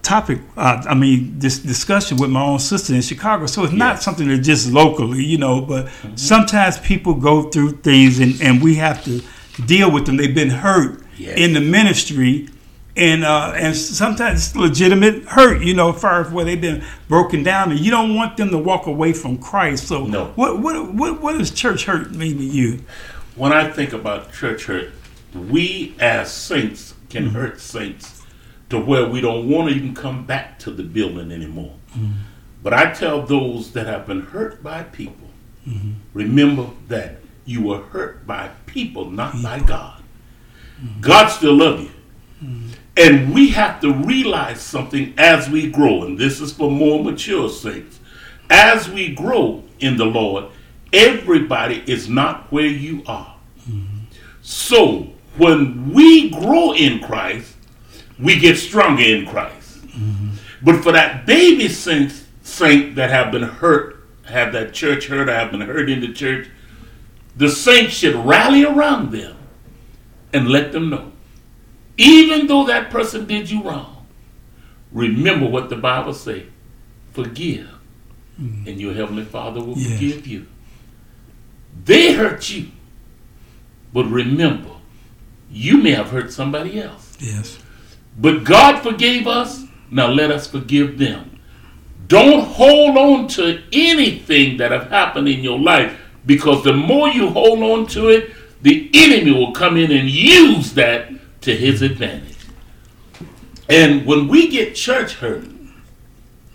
topic. 0.07 0.39
Uh, 0.55 0.81
I 0.87 0.93
mean, 0.95 1.37
this 1.37 1.59
discussion 1.59 2.17
with 2.17 2.29
my 2.29 2.41
own 2.41 2.59
sister 2.59 2.95
in 2.95 3.01
Chicago. 3.01 3.45
So 3.45 3.63
it's 3.65 3.73
not 3.73 3.95
Yes. 3.95 4.05
something 4.05 4.27
that 4.29 4.37
just 4.39 4.71
locally, 4.71 5.23
you 5.23 5.37
know. 5.37 5.59
But 5.61 5.89
sometimes 6.15 6.77
people 6.79 7.13
go 7.13 7.43
through 7.51 7.71
things, 7.83 8.19
and, 8.19 8.41
and 8.41 8.61
we 8.61 8.75
have 8.75 9.03
to 9.05 9.21
deal 9.65 9.91
with 9.91 10.05
them. 10.05 10.15
They've 10.17 10.33
been 10.33 10.49
hurt 10.49 11.03
Yes. 11.17 11.37
in 11.37 11.53
the 11.53 11.61
ministry, 11.61 12.47
and 12.95 13.25
uh, 13.25 13.51
and 13.55 13.75
sometimes 13.75 14.55
legitimate 14.55 15.25
hurt, 15.25 15.61
you 15.61 15.73
know, 15.73 15.93
as 15.93 15.99
far 16.01 16.21
as 16.21 16.31
where 16.31 16.45
they've 16.45 16.61
been 16.61 16.83
broken 17.09 17.43
down, 17.43 17.71
and 17.71 17.79
you 17.79 17.91
don't 17.91 18.15
want 18.15 18.37
them 18.37 18.49
to 18.51 18.57
walk 18.57 18.87
away 18.87 19.13
from 19.13 19.37
Christ. 19.37 19.87
So, 19.87 20.05
No. 20.05 20.31
what 20.35 20.59
what 20.59 20.93
what 20.93 21.21
what 21.21 21.37
does 21.37 21.51
church 21.51 21.85
hurt 21.85 22.13
mean 22.15 22.37
to 22.37 22.43
you? 22.45 22.79
When 23.35 23.51
I 23.51 23.69
think 23.69 23.93
about 23.93 24.31
church 24.33 24.65
hurt, 24.65 24.91
we 25.33 25.95
as 25.99 26.31
saints 26.31 26.93
can 27.09 27.27
hurt 27.31 27.59
saints 27.61 28.16
to 28.69 28.79
where 28.79 29.07
we 29.07 29.21
don't 29.21 29.49
want 29.49 29.69
to 29.69 29.75
even 29.75 29.93
come 29.93 30.25
back 30.25 30.59
to 30.59 30.71
the 30.71 30.83
building 30.83 31.31
anymore. 31.31 31.73
Mm-hmm. 31.91 32.11
But 32.63 32.73
I 32.73 32.91
tell 32.93 33.21
those 33.21 33.71
that 33.73 33.87
have 33.87 34.07
been 34.07 34.21
hurt 34.21 34.61
by 34.61 34.83
people, 34.83 35.29
mm-hmm. 35.67 35.93
remember 36.13 36.69
that 36.87 37.17
you 37.45 37.61
were 37.63 37.81
hurt 37.81 38.27
by 38.27 38.49
people, 38.65 39.09
not 39.09 39.41
by 39.41 39.59
God. 39.59 40.01
God 41.01 41.29
still 41.29 41.55
loves 41.55 41.83
you. 41.83 41.91
Mm-hmm. 42.43 42.67
And 42.97 43.33
we 43.33 43.49
have 43.49 43.79
to 43.81 43.93
realize 43.93 44.59
something 44.59 45.13
as 45.17 45.49
we 45.49 45.71
grow, 45.71 46.03
and 46.03 46.17
this 46.17 46.41
is 46.41 46.51
for 46.51 46.69
more 46.69 47.03
mature 47.03 47.49
saints. 47.49 47.99
As 48.49 48.89
we 48.89 49.13
grow 49.13 49.63
in 49.79 49.97
the 49.97 50.05
Lord, 50.05 50.45
everybody 50.91 51.83
is 51.85 52.09
not 52.09 52.51
where 52.51 52.65
you 52.65 53.03
are. 53.05 53.35
So 54.41 55.09
when 55.35 55.91
we 55.91 56.29
grow 56.29 56.71
in 56.73 57.01
Christ, 57.01 57.56
we 58.19 58.39
get 58.39 58.57
stronger 58.57 59.03
in 59.03 59.25
Christ. 59.27 59.79
But 60.61 60.83
for 60.83 60.91
that 60.91 61.25
baby 61.25 61.67
saint, 61.67 62.11
saint 62.41 62.95
that 62.95 63.09
have 63.09 63.31
been 63.31 63.43
hurt, 63.43 64.03
have 64.25 64.51
that 64.53 64.73
church 64.73 65.07
hurt, 65.07 65.29
or 65.29 65.33
have 65.33 65.51
been 65.51 65.61
hurt 65.61 65.89
in 65.89 66.01
the 66.01 66.11
church, 66.11 66.49
the 67.35 67.49
saints 67.49 67.93
should 67.93 68.15
rally 68.15 68.63
around 68.65 69.11
them 69.11 69.37
and 70.33 70.49
let 70.49 70.71
them 70.71 70.89
know. 70.89 71.11
Even 71.97 72.47
though 72.47 72.65
that 72.65 72.89
person 72.89 73.25
did 73.25 73.49
you 73.49 73.63
wrong, 73.63 74.07
remember 74.91 75.47
what 75.47 75.69
the 75.69 75.75
Bible 75.75 76.13
says. 76.13 76.43
Forgive, 77.11 77.69
mm. 78.39 78.67
and 78.67 78.79
your 78.79 78.93
heavenly 78.93 79.25
Father 79.25 79.59
will 79.59 79.77
Yes. 79.77 79.93
forgive 79.93 80.27
you. 80.27 80.45
They 81.85 82.13
hurt 82.13 82.49
you, 82.49 82.67
but 83.91 84.05
remember, 84.05 84.69
you 85.51 85.77
may 85.77 85.91
have 85.91 86.09
hurt 86.09 86.31
somebody 86.31 86.79
else. 86.79 87.17
Yes. 87.19 87.57
But 88.17 88.43
God 88.43 88.81
forgave 88.81 89.27
us. 89.27 89.63
Now 89.91 90.07
let 90.07 90.31
us 90.31 90.47
forgive 90.47 90.97
them. 90.97 91.39
Don't 92.07 92.45
hold 92.45 92.97
on 92.97 93.27
to 93.29 93.61
anything 93.71 94.57
that 94.57 94.71
have 94.71 94.89
happened 94.89 95.27
in 95.27 95.41
your 95.41 95.59
life 95.59 95.97
because 96.25 96.63
the 96.63 96.73
more 96.73 97.09
you 97.09 97.29
hold 97.29 97.61
on 97.61 97.85
to 97.87 98.09
it, 98.09 98.31
the 98.61 98.89
enemy 98.93 99.31
will 99.31 99.51
come 99.51 99.77
in 99.77 99.91
and 99.91 100.09
use 100.09 100.73
that 100.73 101.09
to 101.41 101.55
his 101.55 101.81
advantage. 101.81 102.35
And 103.69 104.05
when 104.05 104.27
we 104.27 104.47
get 104.47 104.75
church 104.75 105.15
hurt, 105.15 105.45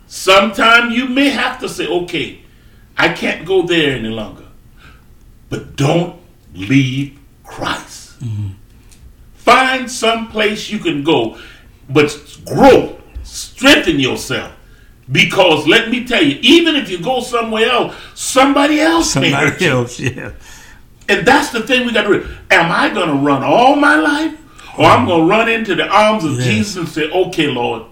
sometime 0.06 0.90
you 0.90 1.06
may 1.06 1.28
have 1.30 1.60
to 1.60 1.68
say, 1.68 1.86
okay, 1.86 2.40
I 2.96 3.12
can't 3.12 3.46
go 3.46 3.62
there 3.62 3.96
any 3.96 4.08
longer. 4.08 4.46
But 5.48 5.76
don't 5.76 6.20
leave 6.54 7.18
Christ. 7.44 8.20
Mm-hmm. 8.20 8.48
Find 9.34 9.90
some 9.90 10.28
place 10.28 10.70
you 10.70 10.78
can 10.78 11.02
go, 11.02 11.38
but 11.92 12.16
grow, 12.46 12.98
strengthen 13.22 13.98
yourself. 14.00 14.52
Because 15.10 15.66
let 15.66 15.90
me 15.90 16.06
tell 16.06 16.22
you, 16.22 16.38
even 16.42 16.76
if 16.76 16.88
you 16.88 17.02
go 17.02 17.20
somewhere 17.20 17.68
else, 17.68 17.94
somebody 18.14 18.80
else 18.80 19.14
may 19.16 19.30
hurt 19.30 19.58
Somebody 19.58 19.64
you. 19.64 19.70
else, 19.70 20.00
yeah. 20.00 20.32
And 21.08 21.26
that's 21.26 21.50
the 21.50 21.60
thing 21.66 21.86
we 21.86 21.92
got 21.92 22.02
to 22.04 22.20
do. 22.20 22.28
Am 22.50 22.70
I 22.70 22.88
going 22.94 23.08
to 23.08 23.14
run 23.16 23.42
all 23.42 23.76
my 23.76 23.96
life? 23.96 24.38
Or 24.78 24.86
I'm 24.86 25.06
going 25.06 25.22
to 25.22 25.26
run 25.28 25.48
into 25.50 25.74
the 25.74 25.86
arms 25.86 26.24
of. 26.24 26.38
Jesus 26.38 26.76
and 26.76 26.88
say, 26.88 27.10
okay, 27.10 27.48
Lord, 27.48 27.82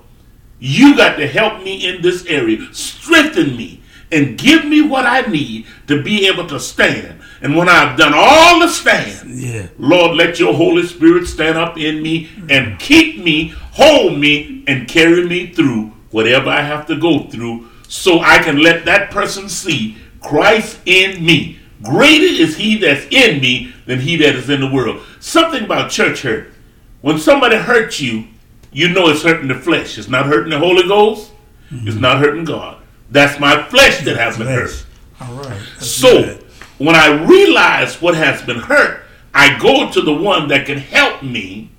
you 0.60 0.96
got 0.96 1.16
to 1.16 1.26
help 1.26 1.62
me 1.62 1.86
in 1.88 2.00
this 2.00 2.24
area. 2.26 2.72
Strengthen 2.72 3.56
me 3.56 3.82
and 4.12 4.38
give 4.38 4.64
me 4.64 4.80
what 4.80 5.04
I 5.04 5.22
need 5.22 5.66
to 5.88 6.02
be 6.02 6.26
able 6.26 6.46
to 6.46 6.58
stand. 6.60 7.20
And 7.42 7.56
when 7.56 7.68
I've 7.68 7.98
done 7.98 8.12
all 8.14 8.60
the 8.60 8.68
stand, 8.68 9.30
Yeah. 9.38 9.66
Lord, 9.78 10.16
let 10.16 10.38
your 10.38 10.54
Holy 10.54 10.84
Spirit 10.86 11.26
stand 11.26 11.58
up 11.58 11.76
in 11.78 12.02
me 12.02 12.28
and 12.48 12.78
keep 12.78 13.22
me, 13.22 13.54
hold 13.80 14.18
me, 14.18 14.62
and 14.66 14.86
carry 14.86 15.26
me 15.26 15.46
through 15.46 15.92
whatever 16.10 16.50
I 16.50 16.60
have 16.60 16.86
to 16.88 16.96
go 16.96 17.24
through 17.24 17.68
so 17.88 18.20
I 18.20 18.38
can 18.38 18.58
let 18.58 18.84
that 18.84 19.10
person 19.10 19.48
see 19.48 19.96
Christ 20.20 20.80
in 20.84 21.24
me. 21.24 21.58
Greater 21.82 22.26
is 22.42 22.56
he 22.56 22.76
that's 22.76 23.06
in 23.10 23.40
me 23.40 23.72
than 23.86 24.00
he 24.00 24.16
that 24.16 24.34
is 24.34 24.50
in 24.50 24.60
the 24.60 24.70
world. 24.70 25.02
Something 25.18 25.64
about 25.64 25.90
church 25.90 26.22
hurt. 26.22 26.52
When 27.00 27.18
somebody 27.18 27.56
hurts 27.56 28.00
you, 28.00 28.26
you 28.70 28.90
know 28.90 29.08
it's 29.08 29.22
hurting 29.22 29.48
the 29.48 29.54
flesh. 29.54 29.96
It's 29.96 30.08
not 30.08 30.26
hurting 30.26 30.50
the 30.50 30.58
Holy 30.58 30.86
Ghost. 30.86 31.32
It's 31.70 31.96
not 31.96 32.18
hurting 32.18 32.44
God. 32.44 32.82
That's 33.10 33.40
my 33.40 33.62
flesh 33.68 34.04
that 34.04 34.16
has 34.16 34.36
been 34.36 34.46
hurt. 34.46 34.84
All 35.20 35.34
right. 35.34 35.60
So 35.78 36.22
good. 36.22 36.42
when 36.78 36.96
I 36.96 37.24
realize 37.24 38.00
what 38.02 38.14
has 38.14 38.42
been 38.42 38.58
hurt, 38.58 39.04
I 39.32 39.58
go 39.58 39.90
to 39.90 40.00
the 40.00 40.12
one 40.12 40.48
that 40.48 40.66
can 40.66 40.78
help 40.78 41.22
me 41.22 41.70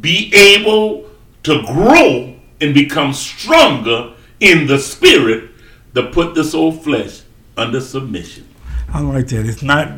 be 0.00 0.32
able 0.34 1.08
to 1.44 1.62
grow 1.66 2.34
and 2.60 2.74
become 2.74 3.12
stronger 3.12 4.12
in 4.40 4.66
the 4.66 4.78
spirit 4.78 5.50
to 5.94 6.02
put 6.10 6.34
this 6.34 6.54
old 6.54 6.82
flesh 6.82 7.22
under 7.56 7.80
submission. 7.80 8.48
I 8.92 9.00
like 9.00 9.28
that. 9.28 9.46
It's 9.46 9.62
not. 9.62 9.88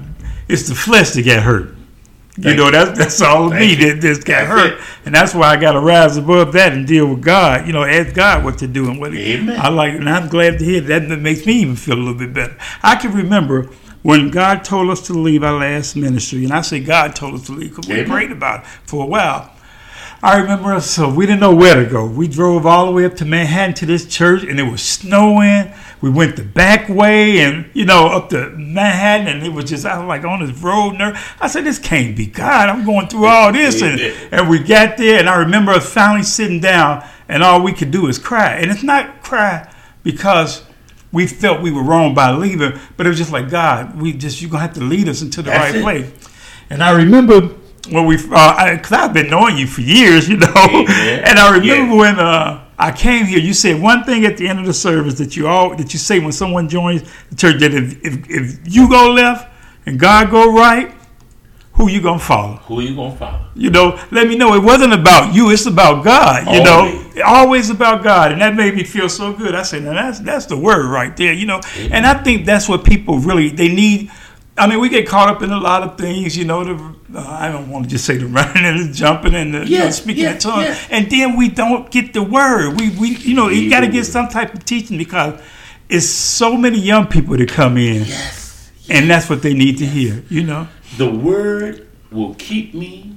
It's 0.49 0.69
the 0.69 0.75
flesh 0.75 1.11
that 1.11 1.25
got 1.25 1.43
hurt. 1.43 1.71
You 2.39 2.43
Thank 2.43 2.59
know 2.59 2.67
you. 2.67 2.71
that's 2.73 2.99
that's 2.99 3.21
all 3.23 3.47
of 3.47 3.55
me 3.59 3.75
that 3.77 4.01
just 4.03 4.27
got 4.27 4.47
hurt, 4.47 4.75
it. 4.75 4.81
and 5.07 5.15
that's 5.15 5.35
why 5.35 5.47
I 5.49 5.57
got 5.57 5.73
to 5.73 5.81
rise 5.81 6.19
above 6.19 6.53
that 6.53 6.73
and 6.75 6.87
deal 6.87 7.07
with 7.07 7.23
God. 7.23 7.67
You 7.67 7.73
know, 7.73 7.83
ask 7.83 8.15
God 8.15 8.45
what 8.45 8.59
to 8.59 8.67
do 8.67 8.91
and 8.91 9.01
what. 9.01 9.15
he- 9.15 9.35
Amen. 9.35 9.59
I 9.59 9.69
like, 9.71 9.95
and 9.95 10.09
I'm 10.09 10.29
glad 10.29 10.59
to 10.59 10.65
hear 10.65 10.83
that. 10.83 11.09
That 11.09 11.21
makes 11.21 11.47
me 11.47 11.55
even 11.55 11.77
feel 11.77 11.95
a 11.95 11.99
little 11.99 12.15
bit 12.15 12.35
better. 12.35 12.57
I 12.83 12.97
can 12.97 13.13
remember 13.15 13.71
when 14.03 14.31
God 14.31 14.65
told 14.65 14.91
us 14.91 15.07
to 15.07 15.15
leave 15.15 15.43
our 15.43 15.59
last 15.59 15.97
ministry, 15.97 16.45
and 16.45 16.53
I 16.53 16.61
say 16.61 16.81
God 16.81 17.17
told 17.17 17.35
us 17.37 17.47
to 17.47 17.53
leave 17.53 17.71
because 17.75 17.89
we 17.89 18.05
prayed 18.05 18.33
about 18.33 18.61
it 18.65 18.67
for 18.85 19.03
a 19.03 19.07
while. 19.07 19.51
I 20.23 20.39
remember 20.39 20.73
us, 20.73 20.91
so 20.91 21.13
we 21.13 21.27
didn't 21.27 21.41
know 21.41 21.55
where 21.55 21.75
to 21.85 21.89
go. 21.89 22.07
We 22.07 22.27
drove 22.27 22.65
all 22.65 22.87
the 22.87 22.93
way 22.93 23.05
up 23.05 23.15
to 23.17 23.25
Manhattan 23.25 23.75
to 23.77 23.87
this 23.87 24.07
church, 24.07 24.43
and 24.45 24.59
it 24.59 24.65
was 24.65 24.83
snowing. 24.83 25.73
We 26.01 26.11
went 26.11 26.37
the 26.37 26.43
back 26.43 26.89
way, 26.89 27.41
and 27.41 27.71
you 27.75 27.85
know, 27.85 28.07
up 28.07 28.31
to 28.31 28.51
Manhattan, 28.51 29.29
and 29.29 29.47
it 29.47 29.53
was 29.53 29.67
just 29.67 29.85
I 29.85 29.99
was 29.99 30.09
like 30.09 30.25
on 30.25 30.45
this 30.45 30.57
road. 30.59 30.93
Ner- 30.93 31.19
I 31.41 31.49
said, 31.49 31.65
"This 31.65 31.79
can't 31.79 32.17
be 32.17 32.27
God." 32.27 32.69
I'm 32.69 32.85
going 32.85 33.09
through 33.09 33.27
all 33.27 33.53
this, 33.53 33.83
and, 33.83 34.01
and 34.33 34.49
we 34.49 34.59
got 34.59 34.97
there, 34.97 35.19
and 35.19 35.29
I 35.29 35.37
remember 35.37 35.73
us 35.73 35.93
finally 35.93 36.23
sitting 36.23 36.61
down, 36.61 37.05
and 37.29 37.43
all 37.43 37.63
we 37.63 37.73
could 37.73 37.91
do 37.91 38.07
is 38.09 38.19
cry, 38.19 38.55
and 38.55 38.71
it's 38.71 38.83
not 38.83 39.23
cry 39.23 39.71
because 40.03 40.65
we 41.13 41.27
felt 41.27 41.61
we 41.61 41.71
were 41.71 41.83
wrong 41.83 42.15
by 42.15 42.31
leaving, 42.31 42.73
but 42.97 43.07
it 43.07 43.09
was 43.11 43.19
just 43.19 43.33
like 43.33 43.51
God, 43.51 44.01
we 44.01 44.13
just 44.13 44.41
you're 44.41 44.51
gonna 44.51 44.63
have 44.63 44.75
to 44.75 44.83
lead 44.83 45.09
us 45.09 45.23
into 45.23 45.43
the 45.43 45.51
That's 45.51 45.73
right 45.73 45.75
it. 45.77 45.83
place. 45.83 46.31
And 46.71 46.83
I 46.83 46.91
remember 46.91 47.55
when 47.91 48.07
we, 48.07 48.17
uh, 48.33 48.75
because 48.77 48.93
I've 48.93 49.13
been 49.13 49.29
knowing 49.31 49.57
you 49.57 49.67
for 49.67 49.81
years, 49.83 50.29
you 50.29 50.37
know, 50.37 50.53
Amen. 50.57 51.25
and 51.27 51.39
I 51.39 51.51
remember 51.57 51.95
Yeah. 51.95 51.99
when 52.01 52.19
uh, 52.19 52.65
I 52.79 52.93
came 52.93 53.27
here, 53.27 53.39
you 53.39 53.55
said 53.55 53.81
one 53.81 54.05
thing 54.05 54.25
at 54.27 54.37
the 54.37 54.49
end 54.49 54.59
of 54.59 54.67
the 54.67 54.75
service 54.75 55.15
that 55.15 55.37
you 55.37 55.47
all 55.49 55.75
that 55.77 55.93
you 55.93 55.99
say 55.99 56.19
when 56.19 56.33
someone 56.33 56.69
joins 56.69 57.03
the 57.31 57.37
church 57.37 57.61
that 57.61 57.73
if 57.75 58.05
if, 58.05 58.29
if 58.31 58.59
you 58.75 58.89
go 58.89 59.11
left 59.13 59.49
and 59.87 59.99
God 59.99 60.31
go 60.31 60.53
right, 60.53 60.93
who 61.75 61.89
you 61.91 62.01
gonna 62.01 62.19
follow? 62.19 62.57
Who 62.67 62.81
you 62.81 62.95
gonna 62.97 63.15
follow? 63.17 63.41
You 63.55 63.71
know, 63.71 63.99
let 64.11 64.27
me 64.29 64.37
know 64.37 64.55
it 64.55 64.63
wasn't 64.63 64.95
about 64.95 65.35
you; 65.35 65.51
it's 65.51 65.67
about 65.67 66.05
God. 66.05 66.47
You 66.47 66.63
Always. 66.71 67.17
know, 67.17 67.23
always 67.23 67.71
about 67.71 68.03
God, 68.03 68.33
and 68.33 68.41
that 68.41 68.55
made 68.55 68.75
me 68.75 68.83
feel 68.85 69.09
so 69.11 69.33
good. 69.33 69.55
I 69.55 69.63
said, 69.63 69.83
"Now 69.85 69.93
that's 69.93 70.19
that's 70.21 70.47
the 70.47 70.57
word 70.57 70.87
right 70.91 71.15
there." 71.17 71.35
You 71.35 71.47
know, 71.47 71.61
and 71.91 72.07
I 72.07 72.15
think 72.23 72.47
that's 72.47 72.67
what 72.69 72.83
people 72.85 73.19
really 73.19 73.51
they 73.51 73.69
need. 73.69 74.11
I 74.59 74.67
mean, 74.67 74.81
we 74.81 74.89
get 74.89 75.07
caught 75.07 75.29
up 75.29 75.43
in 75.43 75.51
a 75.51 75.59
lot 75.59 75.83
of 75.83 75.99
things. 75.99 76.35
You 76.37 76.47
know, 76.47 76.65
the 76.65 76.96
uh, 77.15 77.21
I 77.21 77.51
don't 77.51 77.69
want 77.71 77.85
to 77.85 77.91
just 77.91 78.05
say 78.05 78.17
the 78.17 78.27
running 78.39 78.65
and 78.65 78.89
the 78.89 78.93
jumping 78.93 79.35
and 79.35 79.55
the 79.55 79.67
you 79.67 79.79
know, 79.79 79.91
speaking 79.91 80.25
yeah, 80.25 80.33
in 80.33 80.39
tongues, 80.39 80.65
yeah. 80.67 80.79
and 80.91 81.11
then 81.11 81.37
we 81.37 81.49
don't 81.49 81.91
get 81.91 82.13
the 82.13 82.23
word. 82.23 82.79
We 82.81 82.91
we 82.91 83.17
you 83.17 83.35
know 83.35 83.49
you 83.49 83.71
got 83.71 83.81
to 83.81 83.89
get 83.89 84.05
some 84.05 84.29
type 84.29 84.55
of 84.55 84.65
teaching 84.65 84.99
because 84.99 85.41
it's 85.89 86.07
so 86.07 86.57
many 86.57 86.79
young 86.81 87.07
people 87.07 87.37
that 87.37 87.49
come 87.49 87.77
in, 87.77 88.05
Yes. 88.05 88.73
and 88.91 89.09
that's 89.09 89.31
what 89.31 89.43
they 89.43 89.55
need 89.55 89.79
to 89.79 89.87
hear. 89.87 90.25
You 90.29 90.43
know, 90.45 90.69
The 90.97 91.11
word 91.11 91.87
will 92.11 92.35
keep 92.35 92.75
me. 92.75 93.17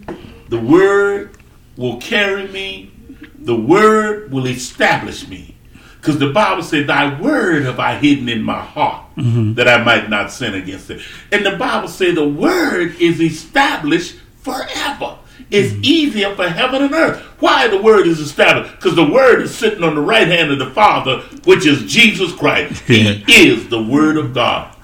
The 0.50 0.60
word 0.60 1.38
will 1.78 1.98
carry 1.98 2.48
me. 2.48 2.92
The 3.40 3.56
word 3.56 4.32
will 4.32 4.46
establish 4.48 5.28
me. 5.28 5.56
Because 6.00 6.18
the 6.18 6.32
Bible 6.32 6.64
said, 6.64 6.88
Thy 6.88 7.20
word 7.20 7.64
have 7.64 7.80
I 7.80 7.96
hidden 7.96 8.30
in 8.30 8.42
my 8.42 8.62
heart 8.62 9.06
that 9.18 9.68
I 9.68 9.84
might 9.84 10.10
not 10.10 10.32
sin 10.32 10.54
against 10.54 10.90
it. 10.90 11.02
And 11.32 11.46
the 11.46 11.58
Bible 11.58 11.90
said 11.90 12.16
the 12.16 12.28
word 12.28 12.96
is 13.00 13.20
established 13.20 14.16
forever. 14.38 15.18
It's 15.52 15.74
mm-hmm. 15.74 15.82
easier 15.84 16.36
for 16.36 16.48
heaven 16.48 16.84
and 16.84 16.94
earth. 16.94 17.22
Why 17.40 17.68
the 17.68 17.82
word 17.82 18.08
is 18.08 18.20
established? 18.20 18.76
Because 18.76 18.96
the 18.96 19.10
word 19.10 19.42
is 19.42 19.54
sitting 19.54 19.84
on 19.84 19.96
the 19.96 20.02
right 20.02 20.28
hand 20.28 20.52
of 20.52 20.60
the 20.60 20.70
Father, 20.72 21.20
which 21.44 21.66
is 21.66 21.92
Jesus 21.92 22.32
Christ. 22.34 22.82
He 22.84 23.24
is 23.28 23.68
the 23.68 23.82
word 23.82 24.18
of 24.18 24.34
God. 24.34 24.76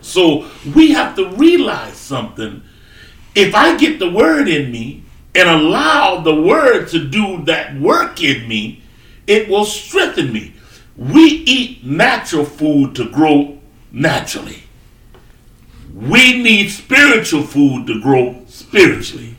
So 0.00 0.48
we 0.74 0.92
have 0.92 1.16
to 1.16 1.28
realize 1.30 1.96
something. 1.96 2.62
If 3.34 3.54
I 3.54 3.76
get 3.76 3.98
the 3.98 4.10
word 4.10 4.48
in 4.48 4.70
me 4.70 5.04
and 5.34 5.48
allow 5.48 6.20
the 6.20 6.34
word 6.34 6.88
to 6.88 7.04
do 7.04 7.44
that 7.44 7.78
work 7.78 8.22
in 8.22 8.46
me, 8.46 8.82
it 9.26 9.48
will 9.48 9.64
strengthen 9.64 10.32
me. 10.32 10.54
We 11.10 11.22
eat 11.22 11.84
natural 11.84 12.44
food 12.44 12.94
to 12.94 13.10
grow 13.10 13.58
naturally. 13.90 14.62
We 15.92 16.40
need 16.40 16.68
spiritual 16.68 17.42
food 17.42 17.88
to 17.88 18.00
grow 18.00 18.44
spiritually. 18.46 19.36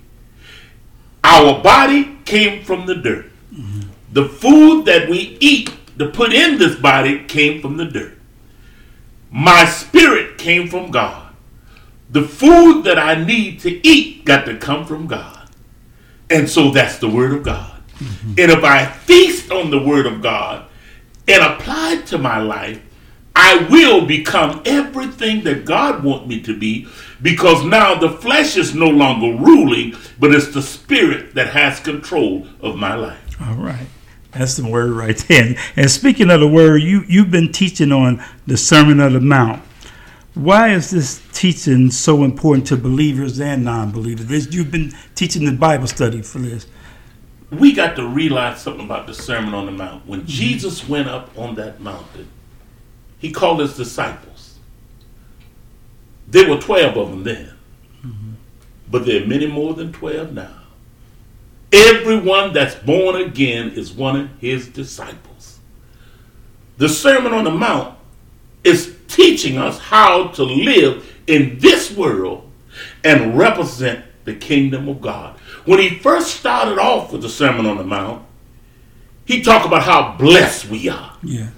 Our 1.24 1.64
body 1.64 2.18
came 2.26 2.66
from 2.66 2.86
the 2.86 2.96
dirt. 2.96 3.32
Mm-hmm. 3.54 3.90
The 4.12 4.26
food 4.26 4.86
that 4.86 5.10
we 5.10 5.38
eat 5.40 5.72
to 5.98 6.10
put 6.10 6.34
in 6.34 6.58
this 6.58 6.76
body 6.76 7.24
came 7.24 7.62
from 7.62 7.78
the 7.78 7.86
dirt. 7.86 8.18
My 9.32 9.64
spirit 9.64 10.38
came 10.38 10.68
from 10.68 10.92
God. 10.92 11.34
The 12.10 12.24
food 12.24 12.84
that 12.84 13.00
I 13.00 13.24
need 13.24 13.62
to 13.62 13.88
eat 13.88 14.26
got 14.26 14.46
to 14.46 14.58
come 14.58 14.86
from 14.86 15.08
God. 15.08 15.50
And 16.30 16.50
so 16.50 16.72
that's 16.72 16.98
the 16.98 17.10
Word 17.10 17.32
of 17.32 17.44
God. 17.44 17.82
Mm-hmm. 18.00 18.30
And 18.38 18.52
if 18.52 18.64
I 18.66 18.86
feast 18.86 19.50
on 19.50 19.72
the 19.72 19.82
Word 19.82 20.06
of 20.06 20.22
God 20.22 20.68
and 21.28 21.44
applied 21.44 22.06
to 22.08 22.18
my 22.18 22.40
life, 22.40 22.82
I 23.36 23.68
will 23.70 24.06
become 24.06 24.62
everything 24.66 25.44
that 25.44 25.66
God 25.66 26.04
wants 26.04 26.28
me 26.28 26.42
to 26.42 26.58
be 26.58 26.88
because 27.22 27.64
now 27.64 27.96
the 27.96 28.10
flesh 28.10 28.58
is 28.58 28.76
no 28.76 28.88
longer 28.88 29.38
ruling, 29.44 29.96
but 30.20 30.34
it's 30.34 30.54
the 30.54 30.62
spirit 30.62 31.34
that 31.36 31.48
has 31.48 31.80
control 31.80 32.48
of 32.62 32.76
my 32.76 32.96
life. 32.96 33.42
All 33.42 33.56
right. 33.56 33.88
That's 34.32 34.58
the 34.58 34.70
word 34.70 34.92
right 34.92 35.18
there. 35.28 35.56
And 35.76 35.90
speaking 35.90 36.30
of 36.30 36.40
the 36.40 36.48
word, 36.48 36.82
you, 36.82 37.04
you've 37.08 37.32
been 37.32 37.52
teaching 37.52 37.92
on 37.92 38.24
the 38.48 38.58
Sermon 38.58 39.00
of 39.00 39.14
the 39.14 39.20
Mount. 39.20 39.62
Why 40.34 40.70
is 40.70 40.90
this 40.90 41.22
teaching 41.32 41.92
so 41.92 42.24
important 42.24 42.66
to 42.68 42.78
believers 42.78 43.40
and 43.40 43.64
non 43.64 43.92
believers? 43.92 44.54
You've 44.54 44.72
been 44.72 44.94
teaching 45.14 45.46
the 45.46 45.52
Bible 45.52 45.86
study 45.86 46.24
for 46.24 46.40
this. 46.40 46.66
We 47.60 47.74
got 47.74 47.96
to 47.96 48.08
realize 48.08 48.62
something 48.62 48.86
about 48.86 49.08
the 49.08 49.14
Sermon 49.14 49.54
on 49.54 49.66
the 49.66 49.72
Mount. 49.72 50.06
When 50.08 50.22
mm-hmm. 50.22 50.28
Jesus 50.30 50.88
went 50.88 51.08
up 51.08 51.38
on 51.38 51.56
that 51.56 51.80
mountain, 51.80 52.28
he 53.20 53.32
called 53.32 53.60
his 53.60 53.76
disciples. 53.76 54.60
There 56.28 56.50
were 56.50 56.60
12 56.60 56.98
of 56.98 57.10
them 57.12 57.24
then, 57.24 57.54
mm-hmm. 58.06 58.32
but 58.90 59.06
there 59.06 59.24
are 59.24 59.26
many 59.26 59.48
more 59.48 59.74
than 59.74 59.94
12 59.94 60.34
now. 60.34 60.62
Everyone 61.72 62.54
that's 62.54 62.76
born 62.76 63.22
again 63.22 63.72
is 63.72 63.92
one 63.92 64.20
of 64.20 64.30
his 64.40 64.68
disciples. 64.68 65.60
The 66.78 66.90
Sermon 66.90 67.34
on 67.34 67.44
the 67.44 67.52
Mount 67.52 67.98
is 68.64 68.96
teaching 69.08 69.58
us 69.58 69.80
how 69.80 70.28
to 70.30 70.44
live 70.44 71.10
in 71.28 71.60
this 71.60 71.96
world 71.96 72.50
and 73.04 73.38
represent 73.38 74.06
the 74.26 74.36
kingdom 74.36 74.88
of 74.88 75.02
God. 75.02 75.38
When 75.66 75.80
he 75.80 75.98
first 76.00 76.36
started 76.36 76.78
off 76.78 77.12
with 77.12 77.22
the 77.22 77.30
Sermon 77.30 77.66
on 77.66 77.78
the 77.78 77.84
Mount, 77.84 78.26
he 79.26 79.42
talked 79.42 79.66
about 79.66 79.84
how 79.84 80.16
blessed 80.18 80.70
we 80.70 80.90
are. 80.90 81.18
Yeah. 81.24 81.50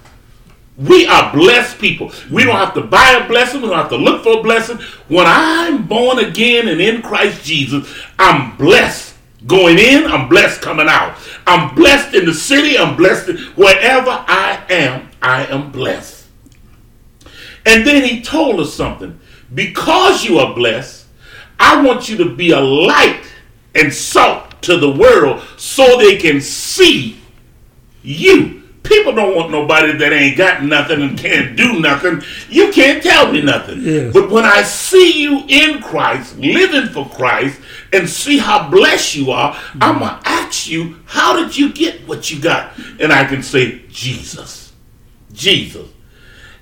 We 0.77 1.07
are 1.07 1.31
blessed 1.31 1.79
people. 1.79 2.11
We 2.29 2.43
don't 2.43 2.57
have 2.57 2.73
to 2.73 2.81
buy 2.81 3.11
a 3.11 3.27
blessing. 3.27 3.61
We 3.61 3.69
don't 3.69 3.77
have 3.77 3.89
to 3.89 3.97
look 3.97 4.23
for 4.23 4.39
a 4.39 4.43
blessing. 4.43 4.77
When 5.07 5.25
I'm 5.25 5.87
born 5.87 6.19
again 6.19 6.67
and 6.67 6.81
in 6.81 7.01
Christ 7.01 7.43
Jesus, 7.43 7.87
I'm 8.19 8.57
blessed 8.57 9.15
going 9.47 9.77
in. 9.77 10.05
I'm 10.05 10.27
blessed 10.27 10.61
coming 10.61 10.87
out. 10.89 11.17
I'm 11.47 11.73
blessed 11.75 12.13
in 12.13 12.25
the 12.25 12.33
city. 12.33 12.77
I'm 12.77 12.97
blessed 12.97 13.29
in, 13.29 13.37
wherever 13.55 14.09
I 14.11 14.63
am. 14.69 15.09
I 15.21 15.45
am 15.45 15.71
blessed. 15.71 16.27
And 17.65 17.87
then 17.87 18.03
he 18.03 18.21
told 18.21 18.59
us 18.59 18.73
something. 18.73 19.19
Because 19.53 20.25
you 20.25 20.39
are 20.39 20.53
blessed, 20.53 21.05
I 21.57 21.81
want 21.81 22.09
you 22.09 22.17
to 22.17 22.35
be 22.35 22.51
a 22.51 22.59
light 22.59 23.21
and 23.75 23.93
salt 23.93 24.61
to 24.61 24.77
the 24.77 24.91
world 24.91 25.43
so 25.57 25.97
they 25.97 26.17
can 26.17 26.41
see 26.41 27.19
you 28.01 28.63
People 28.85 29.13
don't 29.13 29.35
want 29.35 29.49
nobody 29.49 29.97
that 29.97 30.13
ain't 30.13 30.37
got 30.37 30.63
nothing 30.63 31.01
and 31.01 31.17
can't 31.17 31.57
do 31.57 31.79
nothing. 31.79 32.21
You 32.49 32.71
can't 32.71 33.01
tell 33.01 33.31
me 33.31 33.41
nothing. 33.41 33.81
Yes. 33.81 34.13
But 34.13 34.29
when 34.29 34.45
I 34.45 34.61
see 34.61 35.23
you 35.23 35.43
in 35.47 35.81
Christ, 35.81 36.37
living 36.37 36.91
for 36.91 37.09
Christ, 37.09 37.59
and 37.91 38.07
see 38.07 38.37
how 38.37 38.69
blessed 38.69 39.15
you 39.15 39.31
are, 39.31 39.53
mm-hmm. 39.53 39.83
I'm 39.83 39.99
going 39.99 40.11
to 40.11 40.27
ask 40.27 40.67
you, 40.67 40.99
how 41.05 41.35
did 41.35 41.57
you 41.57 41.73
get 41.73 42.07
what 42.07 42.29
you 42.29 42.39
got? 42.39 42.77
And 42.99 43.11
I 43.11 43.25
can 43.25 43.41
say, 43.41 43.81
Jesus. 43.89 44.73
Jesus. 45.33 45.89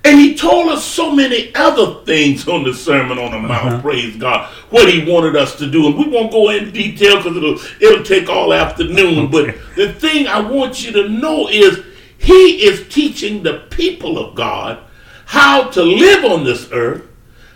And 0.04 0.20
he 0.20 0.34
told 0.34 0.70
us 0.70 0.84
so 0.84 1.14
many 1.14 1.54
other 1.54 2.04
things 2.04 2.46
on 2.46 2.62
the 2.62 2.74
Sermon 2.74 3.18
on 3.18 3.30
the 3.30 3.38
Mount, 3.38 3.52
uh-huh. 3.52 3.80
praise 3.80 4.16
God, 4.16 4.52
what 4.68 4.92
he 4.92 5.10
wanted 5.10 5.34
us 5.34 5.56
to 5.56 5.70
do. 5.70 5.86
And 5.86 5.96
we 5.96 6.08
won't 6.08 6.30
go 6.30 6.50
in 6.50 6.72
detail 6.72 7.16
because 7.16 7.36
it'll, 7.36 7.58
it'll 7.80 8.04
take 8.04 8.28
all 8.28 8.52
afternoon. 8.52 9.30
But 9.30 9.54
the 9.76 9.92
thing 9.94 10.26
I 10.26 10.40
want 10.40 10.84
you 10.84 10.92
to 10.92 11.08
know 11.08 11.48
is 11.48 11.82
he 12.18 12.64
is 12.64 12.86
teaching 12.88 13.42
the 13.42 13.66
people 13.70 14.18
of 14.18 14.34
God 14.34 14.78
how 15.26 15.68
to 15.70 15.82
live 15.82 16.24
on 16.24 16.44
this 16.44 16.68
earth, 16.72 17.06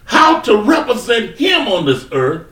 how 0.04 0.40
to 0.40 0.56
represent 0.56 1.36
Him 1.38 1.68
on 1.68 1.86
this 1.86 2.06
earth, 2.12 2.46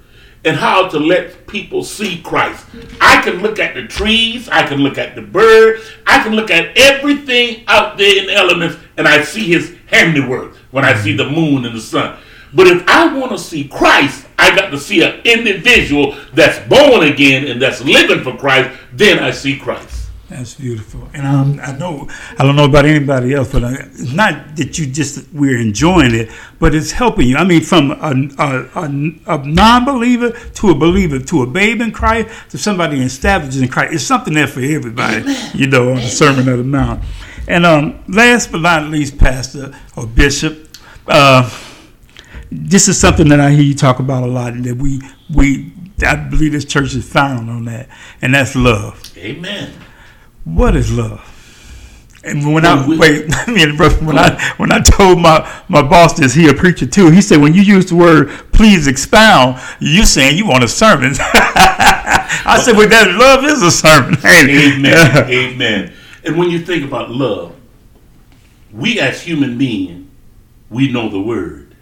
and 0.46 0.56
how 0.56 0.88
to 0.88 0.98
let 0.98 1.46
people 1.48 1.82
see 1.82 2.22
Christ. 2.22 2.64
I 3.00 3.20
can 3.22 3.42
look 3.42 3.58
at 3.58 3.74
the 3.74 3.86
trees, 3.86 4.48
I 4.48 4.64
can 4.64 4.78
look 4.78 4.96
at 4.96 5.16
the 5.16 5.22
bird, 5.22 5.80
I 6.06 6.22
can 6.22 6.34
look 6.34 6.50
at 6.50 6.78
everything 6.78 7.64
out 7.66 7.98
there 7.98 8.16
in 8.16 8.28
the 8.28 8.34
elements, 8.34 8.76
and 8.96 9.08
I 9.08 9.22
see 9.22 9.52
His 9.52 9.74
handiwork 9.86 10.54
when 10.70 10.84
I 10.84 10.94
see 10.94 11.16
the 11.16 11.28
moon 11.28 11.64
and 11.64 11.74
the 11.74 11.80
sun. 11.80 12.16
But 12.54 12.68
if 12.68 12.88
I 12.88 13.12
want 13.12 13.32
to 13.32 13.38
see 13.38 13.66
Christ, 13.66 14.26
I 14.38 14.54
got 14.54 14.70
to 14.70 14.78
see 14.78 15.02
an 15.02 15.20
individual 15.24 16.16
that's 16.32 16.58
born 16.68 17.02
again 17.02 17.48
and 17.48 17.60
that's 17.60 17.82
living 17.82 18.22
for 18.22 18.36
Christ, 18.36 18.78
then 18.92 19.18
I 19.18 19.32
see 19.32 19.58
Christ. 19.58 20.05
That's 20.28 20.54
beautiful, 20.54 21.08
and 21.14 21.24
um, 21.24 21.60
I 21.62 21.70
know 21.78 22.08
I 22.36 22.44
don't 22.44 22.56
know 22.56 22.64
about 22.64 22.84
anybody 22.84 23.32
else, 23.32 23.52
but 23.52 23.62
I, 23.62 23.74
it's 23.74 24.12
not 24.12 24.56
that 24.56 24.76
you 24.76 24.86
just 24.86 25.32
we're 25.32 25.56
enjoying 25.56 26.16
it, 26.16 26.30
but 26.58 26.74
it's 26.74 26.90
helping 26.90 27.28
you. 27.28 27.36
I 27.36 27.44
mean, 27.44 27.60
from 27.60 27.92
a, 27.92 28.12
a, 28.36 28.64
a, 28.74 29.36
a 29.36 29.46
non-believer 29.46 30.30
to 30.32 30.70
a 30.70 30.74
believer 30.74 31.20
to 31.20 31.42
a 31.42 31.46
babe 31.46 31.80
in 31.80 31.92
Christ 31.92 32.50
to 32.50 32.58
somebody 32.58 33.00
established 33.02 33.58
in 33.58 33.68
Christ. 33.68 33.94
It's 33.94 34.02
something 34.02 34.34
there 34.34 34.48
for 34.48 34.58
everybody, 34.58 35.18
Amen. 35.18 35.50
you 35.54 35.68
know, 35.68 35.90
on 35.90 35.96
the 35.96 36.08
Sermon 36.08 36.48
of 36.48 36.58
the 36.58 36.64
Mount. 36.64 37.04
And 37.46 37.64
um, 37.64 38.02
last 38.08 38.50
but 38.50 38.62
not 38.62 38.90
least, 38.90 39.18
Pastor 39.18 39.72
or 39.96 40.08
Bishop, 40.08 40.70
uh, 41.06 41.48
this 42.50 42.88
is 42.88 42.98
something 42.98 43.28
that 43.28 43.38
I 43.38 43.50
hear 43.50 43.62
you 43.62 43.76
talk 43.76 44.00
about 44.00 44.24
a 44.24 44.26
lot, 44.26 44.54
and 44.54 44.64
that 44.64 44.74
we 44.74 45.00
we 45.32 45.72
I 46.04 46.16
believe 46.16 46.50
this 46.50 46.64
church 46.64 46.96
is 46.96 47.08
founded 47.08 47.48
on 47.48 47.66
that, 47.66 47.88
and 48.20 48.34
that's 48.34 48.56
love. 48.56 49.00
Amen. 49.16 49.72
What 50.46 50.76
is 50.76 50.92
love? 50.92 51.32
And 52.22 52.54
when 52.54 52.64
I 52.64 52.86
wait, 52.86 53.26
when 53.46 54.16
I 54.16 54.54
when 54.56 54.72
I 54.72 54.80
told 54.80 55.20
my 55.20 55.64
my 55.68 55.82
boss 55.82 56.14
this, 56.14 56.34
he 56.34 56.48
a 56.48 56.54
preacher 56.54 56.86
too. 56.86 57.10
He 57.10 57.20
said 57.20 57.40
when 57.40 57.52
you 57.52 57.62
use 57.62 57.86
the 57.86 57.96
word 57.96 58.30
"please 58.52 58.86
expound," 58.86 59.60
you 59.80 60.06
saying 60.06 60.38
you 60.38 60.46
want 60.46 60.62
a 60.62 60.68
sermon. 60.68 61.14
I 62.46 62.60
said, 62.62 62.76
well, 62.76 62.88
that 62.88 63.10
love 63.12 63.44
is 63.44 63.60
a 63.62 63.70
sermon. 63.72 64.18
Amen. 64.24 65.30
Amen. 65.30 65.92
And 66.24 66.38
when 66.38 66.50
you 66.50 66.60
think 66.60 66.84
about 66.84 67.10
love, 67.10 67.54
we 68.72 69.00
as 69.00 69.22
human 69.22 69.58
beings, 69.58 70.08
we 70.70 70.90
know 70.90 71.08
the 71.08 71.20
word, 71.20 71.74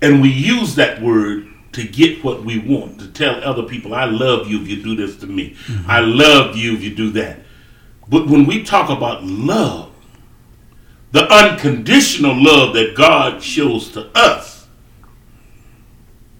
and 0.00 0.22
we 0.22 0.30
use 0.30 0.76
that 0.76 1.02
word 1.02 1.46
to 1.74 1.84
get 1.84 2.24
what 2.24 2.44
we 2.44 2.58
want, 2.58 3.00
to 3.00 3.08
tell 3.08 3.42
other 3.42 3.64
people, 3.64 3.94
I 3.94 4.04
love 4.04 4.48
you 4.48 4.62
if 4.62 4.68
you 4.68 4.82
do 4.82 4.94
this 4.94 5.16
to 5.18 5.26
me. 5.26 5.50
Mm-hmm. 5.66 5.90
I 5.90 6.00
love 6.00 6.56
you 6.56 6.74
if 6.74 6.82
you 6.82 6.94
do 6.94 7.10
that. 7.12 7.40
But 8.08 8.26
when 8.28 8.46
we 8.46 8.62
talk 8.62 8.90
about 8.90 9.24
love, 9.24 9.92
the 11.10 11.26
unconditional 11.32 12.34
love 12.36 12.74
that 12.74 12.94
God 12.96 13.42
shows 13.42 13.90
to 13.92 14.08
us, 14.14 14.66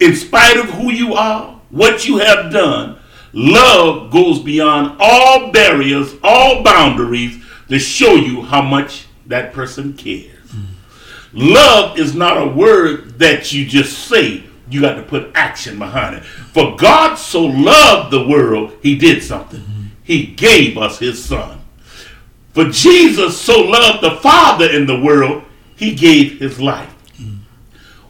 in 0.01 0.15
spite 0.15 0.57
of 0.57 0.67
who 0.67 0.91
you 0.91 1.15
are, 1.15 1.61
what 1.71 2.07
you 2.07 2.19
have 2.19 2.53
done, 2.53 2.99
love 3.33 4.13
goes 4.13 4.41
beyond 4.41 4.97
all 5.01 5.51
barriers, 5.51 6.15
all 6.23 6.63
boundaries 6.63 7.43
to 7.69 7.79
show 7.79 8.15
you 8.15 8.43
how 8.43 8.63
much 8.63 9.07
that 9.27 9.53
person 9.53 9.95
cares. 9.95 10.49
Mm-hmm. 10.49 11.39
Love 11.55 11.99
is 11.99 12.15
not 12.15 12.41
a 12.41 12.47
word 12.47 13.19
that 13.19 13.53
you 13.53 13.67
just 13.67 14.07
say 14.07 14.45
you 14.75 14.81
got 14.81 14.97
to 14.97 15.03
put 15.03 15.31
action 15.37 15.79
behind 15.79 16.17
it. 16.17 16.25
For 16.25 16.77
God 16.77 17.15
so 17.15 17.45
loved 17.45 18.11
the 18.11 18.27
world, 18.27 18.77
he 18.83 18.99
did 18.99 19.23
something. 19.23 19.93
He 20.03 20.27
gave 20.27 20.77
us 20.77 20.99
his 20.99 21.25
son. 21.25 21.61
For 22.53 22.65
Jesus 22.67 23.41
so 23.41 23.61
loved 23.61 24.03
the 24.03 24.17
Father 24.17 24.69
in 24.69 24.87
the 24.87 25.01
world, 25.01 25.45
he 25.77 25.95
gave 25.95 26.41
his 26.41 26.61
life. 26.61 26.91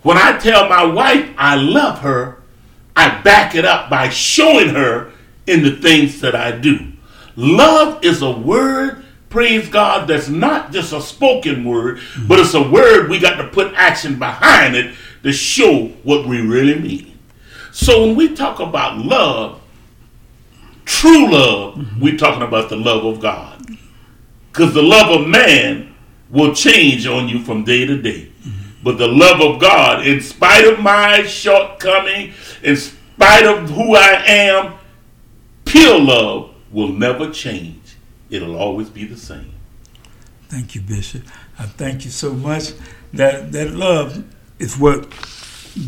When 0.02 0.16
I 0.16 0.38
tell 0.38 0.68
my 0.68 0.84
wife 0.84 1.28
I 1.36 1.56
love 1.56 2.00
her, 2.00 2.38
I 2.96 3.20
back 3.22 3.54
it 3.54 3.64
up 3.64 3.90
by 3.90 4.08
showing 4.08 4.70
her 4.70 5.12
in 5.46 5.62
the 5.62 5.76
things 5.76 6.20
that 6.20 6.34
I 6.34 6.52
do. 6.52 6.92
Love 7.36 8.04
is 8.04 8.22
a 8.22 8.30
word, 8.30 9.04
praise 9.28 9.68
God, 9.68 10.08
that's 10.08 10.28
not 10.28 10.72
just 10.72 10.92
a 10.92 11.00
spoken 11.00 11.64
word, 11.64 12.00
but 12.26 12.38
it's 12.38 12.54
a 12.54 12.70
word 12.70 13.08
we 13.08 13.18
got 13.18 13.36
to 13.36 13.48
put 13.48 13.72
action 13.74 14.18
behind 14.18 14.76
it 14.76 14.94
to 15.24 15.32
show 15.32 15.86
what 16.04 16.26
we 16.26 16.40
really 16.40 16.78
mean. 16.78 17.18
So 17.72 18.06
when 18.06 18.14
we 18.14 18.36
talk 18.36 18.60
about 18.60 18.98
love, 18.98 19.60
true 20.84 21.30
love, 21.30 21.74
mm-hmm. 21.74 22.00
we're 22.00 22.16
talking 22.16 22.42
about 22.42 22.68
the 22.68 22.76
love 22.76 23.04
of 23.04 23.20
God. 23.20 23.66
Because 24.52 24.74
the 24.74 24.82
love 24.82 25.20
of 25.20 25.26
man 25.26 25.94
will 26.30 26.54
change 26.54 27.06
on 27.06 27.28
you 27.28 27.42
from 27.42 27.64
day 27.64 27.84
to 27.86 28.00
day. 28.00 28.28
Mm-hmm. 28.42 28.84
But 28.84 28.98
the 28.98 29.08
love 29.08 29.40
of 29.40 29.60
God, 29.60 30.06
in 30.06 30.20
spite 30.20 30.66
of 30.66 30.78
my 30.78 31.24
shortcoming, 31.24 32.34
in 32.62 32.76
spite 32.76 33.46
of 33.46 33.70
who 33.70 33.96
I 33.96 34.22
am, 34.26 34.74
pure 35.64 35.98
love 35.98 36.54
will 36.70 36.92
never 36.92 37.30
change. 37.30 37.96
It'll 38.28 38.56
always 38.56 38.90
be 38.90 39.04
the 39.04 39.16
same. 39.16 39.52
Thank 40.48 40.74
you, 40.74 40.82
Bishop. 40.82 41.22
I 41.58 41.64
thank 41.64 42.04
you 42.04 42.10
so 42.10 42.34
much. 42.34 42.72
That 43.12 43.52
that 43.52 43.72
love 43.72 44.24
is 44.58 44.78
what 44.78 45.08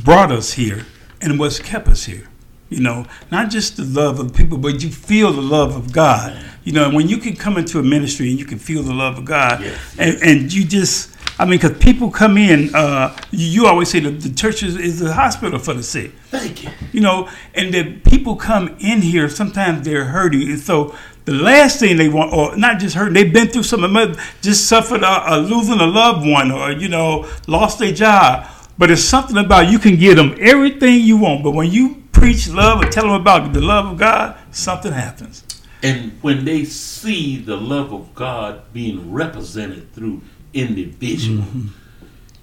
brought 0.04 0.32
us 0.32 0.52
here 0.52 0.86
and 1.20 1.38
what's 1.38 1.58
kept 1.58 1.88
us 1.88 2.04
here. 2.04 2.28
You 2.68 2.80
know, 2.80 3.06
not 3.30 3.50
just 3.50 3.76
the 3.76 3.84
love 3.84 4.18
of 4.18 4.34
people, 4.34 4.58
but 4.58 4.82
you 4.82 4.90
feel 4.90 5.32
the 5.32 5.42
love 5.42 5.76
of 5.76 5.92
God. 5.92 6.36
You 6.64 6.72
know, 6.72 6.90
when 6.90 7.08
you 7.08 7.18
can 7.18 7.36
come 7.36 7.56
into 7.58 7.78
a 7.78 7.82
ministry 7.82 8.28
and 8.28 8.40
you 8.40 8.44
can 8.44 8.58
feel 8.58 8.82
the 8.82 8.92
love 8.92 9.18
of 9.18 9.24
God, 9.24 9.60
yes, 9.60 9.94
yes. 9.96 10.22
And, 10.22 10.22
and 10.40 10.52
you 10.52 10.64
just 10.64 11.16
I 11.38 11.44
mean, 11.44 11.58
because 11.58 11.76
people 11.78 12.10
come 12.10 12.38
in, 12.38 12.74
uh, 12.74 13.14
you, 13.30 13.66
always 13.66 13.90
say 13.90 14.00
the, 14.00 14.10
the 14.10 14.34
church 14.34 14.62
is, 14.62 14.76
is 14.76 15.02
a 15.02 15.12
hospital 15.12 15.58
for 15.58 15.74
the 15.74 15.82
sick. 15.82 16.12
Thank 16.28 16.64
you. 16.64 16.70
You 16.92 17.00
know, 17.02 17.28
and 17.54 17.74
the 17.74 17.98
people 18.00 18.36
come 18.36 18.74
in 18.80 19.02
here, 19.02 19.28
sometimes 19.28 19.84
they're 19.84 20.06
hurting. 20.06 20.48
And 20.48 20.58
so 20.58 20.94
the 21.26 21.34
last 21.34 21.78
thing 21.78 21.98
they 21.98 22.08
want, 22.08 22.32
or 22.32 22.56
not 22.56 22.80
just 22.80 22.94
hurting, 22.94 23.12
they've 23.12 23.32
been 23.32 23.48
through 23.48 23.64
something, 23.64 24.16
just 24.40 24.66
suffered 24.66 25.02
a, 25.02 25.34
a 25.34 25.36
losing 25.38 25.78
a 25.78 25.86
loved 25.86 26.26
one 26.26 26.50
or, 26.50 26.70
you 26.72 26.88
know, 26.88 27.30
lost 27.46 27.80
their 27.80 27.92
job. 27.92 28.46
But 28.78 28.90
it's 28.90 29.02
something 29.02 29.36
about 29.36 29.70
you 29.70 29.78
can 29.78 29.96
give 29.96 30.16
them 30.16 30.36
everything 30.38 31.00
you 31.00 31.16
want. 31.16 31.42
But 31.42 31.52
when 31.52 31.70
you 31.70 32.04
preach 32.12 32.48
love 32.48 32.82
and 32.82 32.92
tell 32.92 33.04
them 33.04 33.20
about 33.20 33.52
the 33.52 33.60
love 33.60 33.86
of 33.86 33.98
God, 33.98 34.36
something 34.50 34.92
happens. 34.92 35.44
And 35.82 36.18
when 36.22 36.44
they 36.44 36.64
see 36.64 37.36
the 37.38 37.56
love 37.56 37.92
of 37.92 38.14
God 38.14 38.72
being 38.72 39.12
represented 39.12 39.92
through 39.92 40.22
individual. 40.56 41.42
Mm-hmm. 41.42 41.66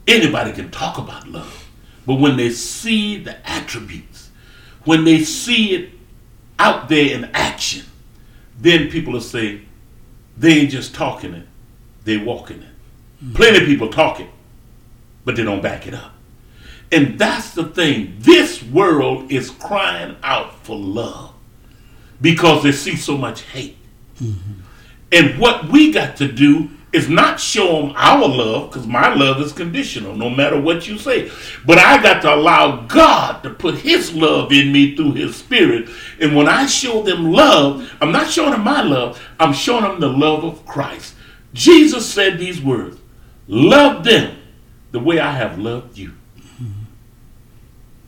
Anybody 0.08 0.54
can 0.54 0.72
talk 0.72 0.98
about 0.98 1.28
love. 1.28 1.70
But 2.06 2.16
when 2.16 2.38
they 2.38 2.50
see 2.50 3.18
the 3.18 3.50
attributes, 3.50 4.30
when 4.84 5.04
they 5.06 5.24
see 5.24 5.76
it 5.76 5.92
out 6.60 6.90
there 6.90 7.16
in 7.16 7.26
action, 7.34 7.86
then 8.60 8.90
people 8.90 9.14
will 9.14 9.22
say, 9.22 9.62
they 10.38 10.60
ain't 10.60 10.72
just 10.72 10.94
talking 10.94 11.34
it, 11.34 11.48
they 12.04 12.18
walking 12.18 12.62
it. 12.62 12.70
Mm-hmm. 13.24 13.36
Plenty 13.36 13.60
of 13.60 13.66
people 13.66 13.90
talk 13.90 14.20
it, 14.20 14.30
but 15.26 15.36
they 15.36 15.44
don't 15.44 15.62
back 15.62 15.88
it 15.88 15.94
up. 15.94 16.13
And 16.94 17.18
that's 17.18 17.52
the 17.56 17.64
thing. 17.66 18.16
This 18.20 18.62
world 18.62 19.32
is 19.32 19.50
crying 19.50 20.16
out 20.22 20.64
for 20.64 20.78
love 20.78 21.34
because 22.22 22.62
they 22.62 22.72
see 22.72 22.96
so 22.96 23.18
much 23.18 23.42
hate. 23.42 23.78
Mm-hmm. 24.22 24.62
And 25.12 25.40
what 25.40 25.70
we 25.70 25.92
got 25.92 26.18
to 26.18 26.32
do 26.32 26.70
is 26.92 27.10
not 27.10 27.40
show 27.40 27.82
them 27.82 27.94
our 27.96 28.28
love 28.28 28.70
because 28.70 28.86
my 28.86 29.12
love 29.16 29.42
is 29.42 29.52
conditional 29.52 30.16
no 30.16 30.30
matter 30.30 30.62
what 30.62 30.88
you 30.88 30.96
say 31.00 31.30
but 31.66 31.80
i 31.80 32.00
got 32.04 32.22
to 32.22 32.32
allow 32.32 32.82
god 32.86 33.42
to 33.42 33.50
put 33.50 33.74
his 33.74 34.14
love 34.14 34.52
in 34.52 34.72
me 34.72 34.96
through 34.96 35.12
his 35.12 35.36
spirit 35.36 35.90
and 36.22 36.36
when 36.36 36.48
i 36.48 36.68
show 36.68 37.02
them 37.02 37.32
love 37.32 37.92
i'm 38.00 38.12
not 38.12 38.30
showing 38.30 38.52
them 38.52 38.64
my 38.64 38.84
love 38.84 39.20
i'm 39.40 39.52
showing 39.52 39.82
them 39.82 40.00
the 40.00 40.08
love 40.08 40.44
of 40.44 40.64
christ 40.68 41.16
jesus 41.52 42.08
said 42.08 42.38
these 42.38 42.62
words 42.62 43.00
love 43.48 44.04
them 44.04 44.38
the 44.92 45.00
way 45.00 45.20
i 45.20 45.32
have 45.32 45.58
loved 45.58 45.98
you 45.98 46.14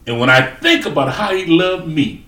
and 0.08 0.20
when 0.20 0.30
i 0.30 0.42
think 0.42 0.86
about 0.86 1.14
how 1.14 1.34
he 1.34 1.46
loved 1.46 1.88
me 1.88 2.26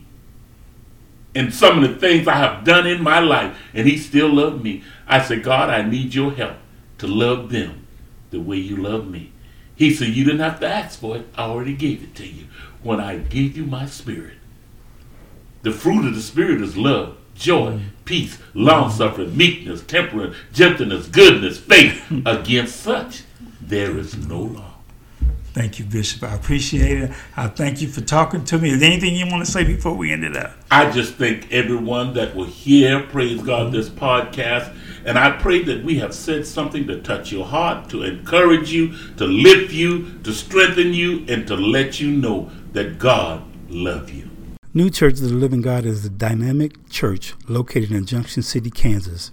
and 1.38 1.54
some 1.54 1.84
of 1.84 1.88
the 1.88 1.96
things 2.00 2.28
I 2.28 2.34
have 2.38 2.64
done 2.64 2.88
in 2.88 3.04
my 3.04 3.20
life, 3.20 3.56
and 3.72 3.88
He 3.88 3.96
still 3.98 4.28
loved 4.28 4.64
me. 4.64 4.84
I 5.08 5.22
said, 5.22 5.44
God, 5.44 5.70
I 5.70 5.84
need 5.84 6.16
your 6.16 6.32
help 6.32 6.58
to 6.98 7.06
love 7.06 7.52
them 7.52 7.86
the 8.32 8.40
way 8.40 8.58
you 8.58 8.76
love 8.76 9.08
me. 9.08 9.32
He 9.76 9.94
said, 9.94 10.08
You 10.10 10.26
didn't 10.26 10.40
have 10.40 10.60
to 10.62 10.68
ask 10.68 11.00
for 11.00 11.18
it. 11.18 11.28
I 11.36 11.44
already 11.44 11.76
gave 11.76 12.02
it 12.02 12.16
to 12.16 12.26
you 12.26 12.48
when 12.82 13.00
I 13.00 13.18
gave 13.18 13.56
you 13.56 13.66
my 13.66 13.86
spirit. 13.86 14.34
The 15.62 15.72
fruit 15.72 16.08
of 16.08 16.16
the 16.16 16.22
spirit 16.22 16.60
is 16.60 16.76
love, 16.76 17.18
joy, 17.36 17.82
peace, 18.04 18.40
long 18.56 18.90
suffering, 18.90 19.38
meekness, 19.38 19.84
temperance, 19.84 20.36
gentleness, 20.52 21.06
goodness, 21.06 21.60
faith. 21.60 22.04
Against 22.26 22.78
such, 22.78 23.22
there 23.62 23.96
is 23.96 24.18
no 24.18 24.42
law. 24.42 24.67
Thank 25.58 25.80
you, 25.80 25.86
Bishop. 25.86 26.22
I 26.22 26.36
appreciate 26.36 27.02
it. 27.02 27.12
I 27.36 27.48
thank 27.48 27.82
you 27.82 27.88
for 27.88 28.02
talking 28.02 28.46
to 28.46 28.60
me. 28.60 28.74
Is 28.74 28.80
there 28.80 28.92
anything 28.92 29.16
you 29.16 29.26
want 29.26 29.44
to 29.44 29.52
say 29.52 29.64
before 29.64 29.96
we 29.96 30.12
end 30.12 30.24
it 30.24 30.38
up? 30.38 30.52
I 30.70 30.92
just 30.92 31.16
thank 31.16 31.52
everyone 31.52 32.14
that 32.14 32.36
will 32.36 32.46
hear, 32.46 33.02
praise 33.08 33.42
God, 33.42 33.64
mm-hmm. 33.64 33.76
this 33.76 33.90
podcast. 33.90 34.72
And 35.04 35.18
I 35.18 35.32
pray 35.32 35.64
that 35.64 35.84
we 35.84 35.98
have 35.98 36.14
said 36.14 36.46
something 36.46 36.86
to 36.86 37.02
touch 37.02 37.32
your 37.32 37.44
heart, 37.44 37.90
to 37.90 38.04
encourage 38.04 38.72
you, 38.72 38.96
to 39.16 39.26
lift 39.26 39.74
you, 39.74 40.20
to 40.20 40.32
strengthen 40.32 40.94
you, 40.94 41.26
and 41.28 41.48
to 41.48 41.56
let 41.56 42.00
you 42.00 42.12
know 42.12 42.52
that 42.74 43.00
God 43.00 43.44
loves 43.68 44.12
you. 44.12 44.30
New 44.76 44.92
Church 44.92 45.14
of 45.14 45.22
the 45.22 45.34
Living 45.34 45.62
God 45.62 45.86
is 45.86 46.06
a 46.06 46.10
dynamic 46.12 46.88
church 46.88 47.34
located 47.48 47.92
in 47.92 48.06
Junction 48.06 48.44
City, 48.44 48.70
Kansas. 48.70 49.32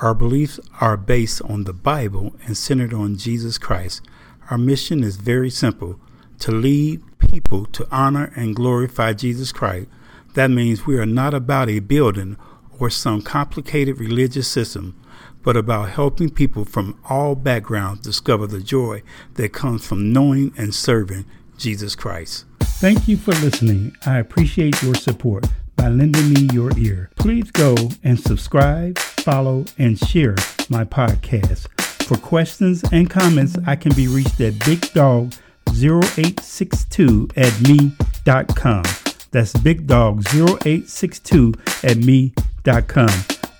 Our 0.00 0.14
beliefs 0.14 0.60
are 0.80 0.96
based 0.96 1.42
on 1.42 1.64
the 1.64 1.72
Bible 1.72 2.36
and 2.46 2.56
centered 2.56 2.94
on 2.94 3.16
Jesus 3.16 3.58
Christ. 3.58 4.02
Our 4.50 4.58
mission 4.58 5.04
is 5.04 5.16
very 5.16 5.50
simple 5.50 6.00
to 6.38 6.52
lead 6.52 7.02
people 7.18 7.66
to 7.66 7.86
honor 7.90 8.32
and 8.34 8.56
glorify 8.56 9.12
Jesus 9.12 9.52
Christ. 9.52 9.88
That 10.34 10.50
means 10.50 10.86
we 10.86 10.98
are 10.98 11.06
not 11.06 11.34
about 11.34 11.68
a 11.68 11.80
building 11.80 12.36
or 12.78 12.88
some 12.88 13.20
complicated 13.20 13.98
religious 13.98 14.48
system, 14.48 14.98
but 15.42 15.56
about 15.56 15.90
helping 15.90 16.30
people 16.30 16.64
from 16.64 16.98
all 17.10 17.34
backgrounds 17.34 18.00
discover 18.00 18.46
the 18.46 18.62
joy 18.62 19.02
that 19.34 19.52
comes 19.52 19.86
from 19.86 20.12
knowing 20.12 20.52
and 20.56 20.74
serving 20.74 21.26
Jesus 21.58 21.94
Christ. 21.94 22.44
Thank 22.60 23.08
you 23.08 23.16
for 23.16 23.32
listening. 23.32 23.94
I 24.06 24.18
appreciate 24.18 24.82
your 24.82 24.94
support 24.94 25.46
by 25.76 25.88
lending 25.88 26.32
me 26.32 26.48
your 26.52 26.76
ear. 26.78 27.10
Please 27.16 27.50
go 27.50 27.74
and 28.02 28.18
subscribe, 28.18 28.98
follow, 28.98 29.64
and 29.76 29.98
share 29.98 30.36
my 30.70 30.84
podcast. 30.84 31.77
For 32.08 32.16
questions 32.16 32.82
and 32.90 33.08
comments, 33.10 33.58
I 33.66 33.76
can 33.76 33.94
be 33.94 34.08
reached 34.08 34.40
at 34.40 34.54
bigdog0862 34.54 37.32
at 37.36 37.60
me.com. 37.68 38.84
That's 39.30 39.52
bigdog0862 39.52 41.84
at 41.84 41.98
me.com. 41.98 43.10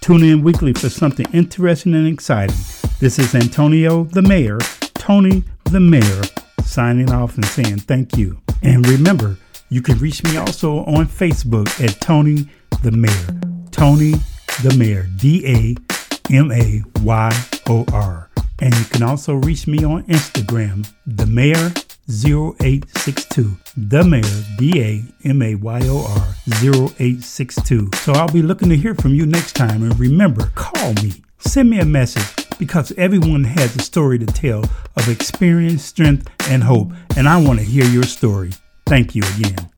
Tune 0.01 0.25
in 0.25 0.43
weekly 0.43 0.73
for 0.73 0.89
something 0.89 1.27
interesting 1.35 1.93
and 1.93 2.09
exciting. 2.09 2.57
This 3.01 3.19
is 3.19 3.35
Antonio 3.35 4.05
the 4.05 4.23
Mayor, 4.23 4.61
Tony 4.95 5.45
the 5.65 5.81
Mayor, 5.81 6.23
signing 6.65 7.13
off 7.13 7.35
and 7.35 7.45
saying 7.45 7.81
thank 7.81 8.17
you. 8.17 8.41
And 8.63 8.89
remember, 8.89 9.37
you 9.69 9.83
can 9.83 9.99
reach 9.99 10.25
me 10.25 10.39
also 10.39 10.87
on 10.87 11.07
Facebook 11.07 11.69
at 11.85 12.01
Tony 12.01 12.49
the 12.83 12.93
Mayor. 12.93 13.39
Tony 13.73 14.13
the 14.63 14.75
Mayor, 14.79 15.07
D 15.17 15.47
A 15.47 15.77
M 16.33 16.51
A 16.51 16.83
Y 17.03 17.31
O 17.69 17.85
R. 17.93 18.28
And 18.61 18.75
you 18.75 18.85
can 18.87 19.03
also 19.03 19.35
reach 19.35 19.67
me 19.67 19.85
on 19.85 20.05
Instagram, 20.05 20.91
the 21.07 21.27
mayor 21.27 21.73
0862. 22.11 23.57
The 23.77 24.03
mayor, 24.03 24.23
D 24.57 24.83
A 24.83 25.29
M 25.29 25.43
A 25.43 25.55
Y 25.55 25.81
O 25.85 26.07
R 26.07 26.35
0862. 26.63 27.91
So 27.97 28.13
I'll 28.13 28.33
be 28.33 28.43
looking 28.43 28.71
to 28.71 28.77
hear 28.77 28.95
from 28.95 29.15
you 29.15 29.27
next 29.27 29.53
time. 29.53 29.83
And 29.83 29.99
remember, 29.99 30.51
call 30.55 30.95
me, 30.95 31.23
send 31.39 31.71
me 31.71 31.81
a 31.81 31.85
message 31.85 32.47
because 32.59 32.93
everyone 32.93 33.45
has 33.45 33.77
a 33.77 33.83
story 33.83 34.19
to 34.19 34.27
tell 34.27 34.65
of 34.97 35.09
experience, 35.09 35.85
strength, 35.85 36.29
and 36.51 36.65
hope. 36.65 36.93
And 37.17 37.29
I 37.29 37.41
want 37.41 37.59
to 37.59 37.65
hear 37.65 37.85
your 37.85 38.05
story. 38.05 38.53
Thank 38.87 39.15
you 39.15 39.23
again. 39.37 39.78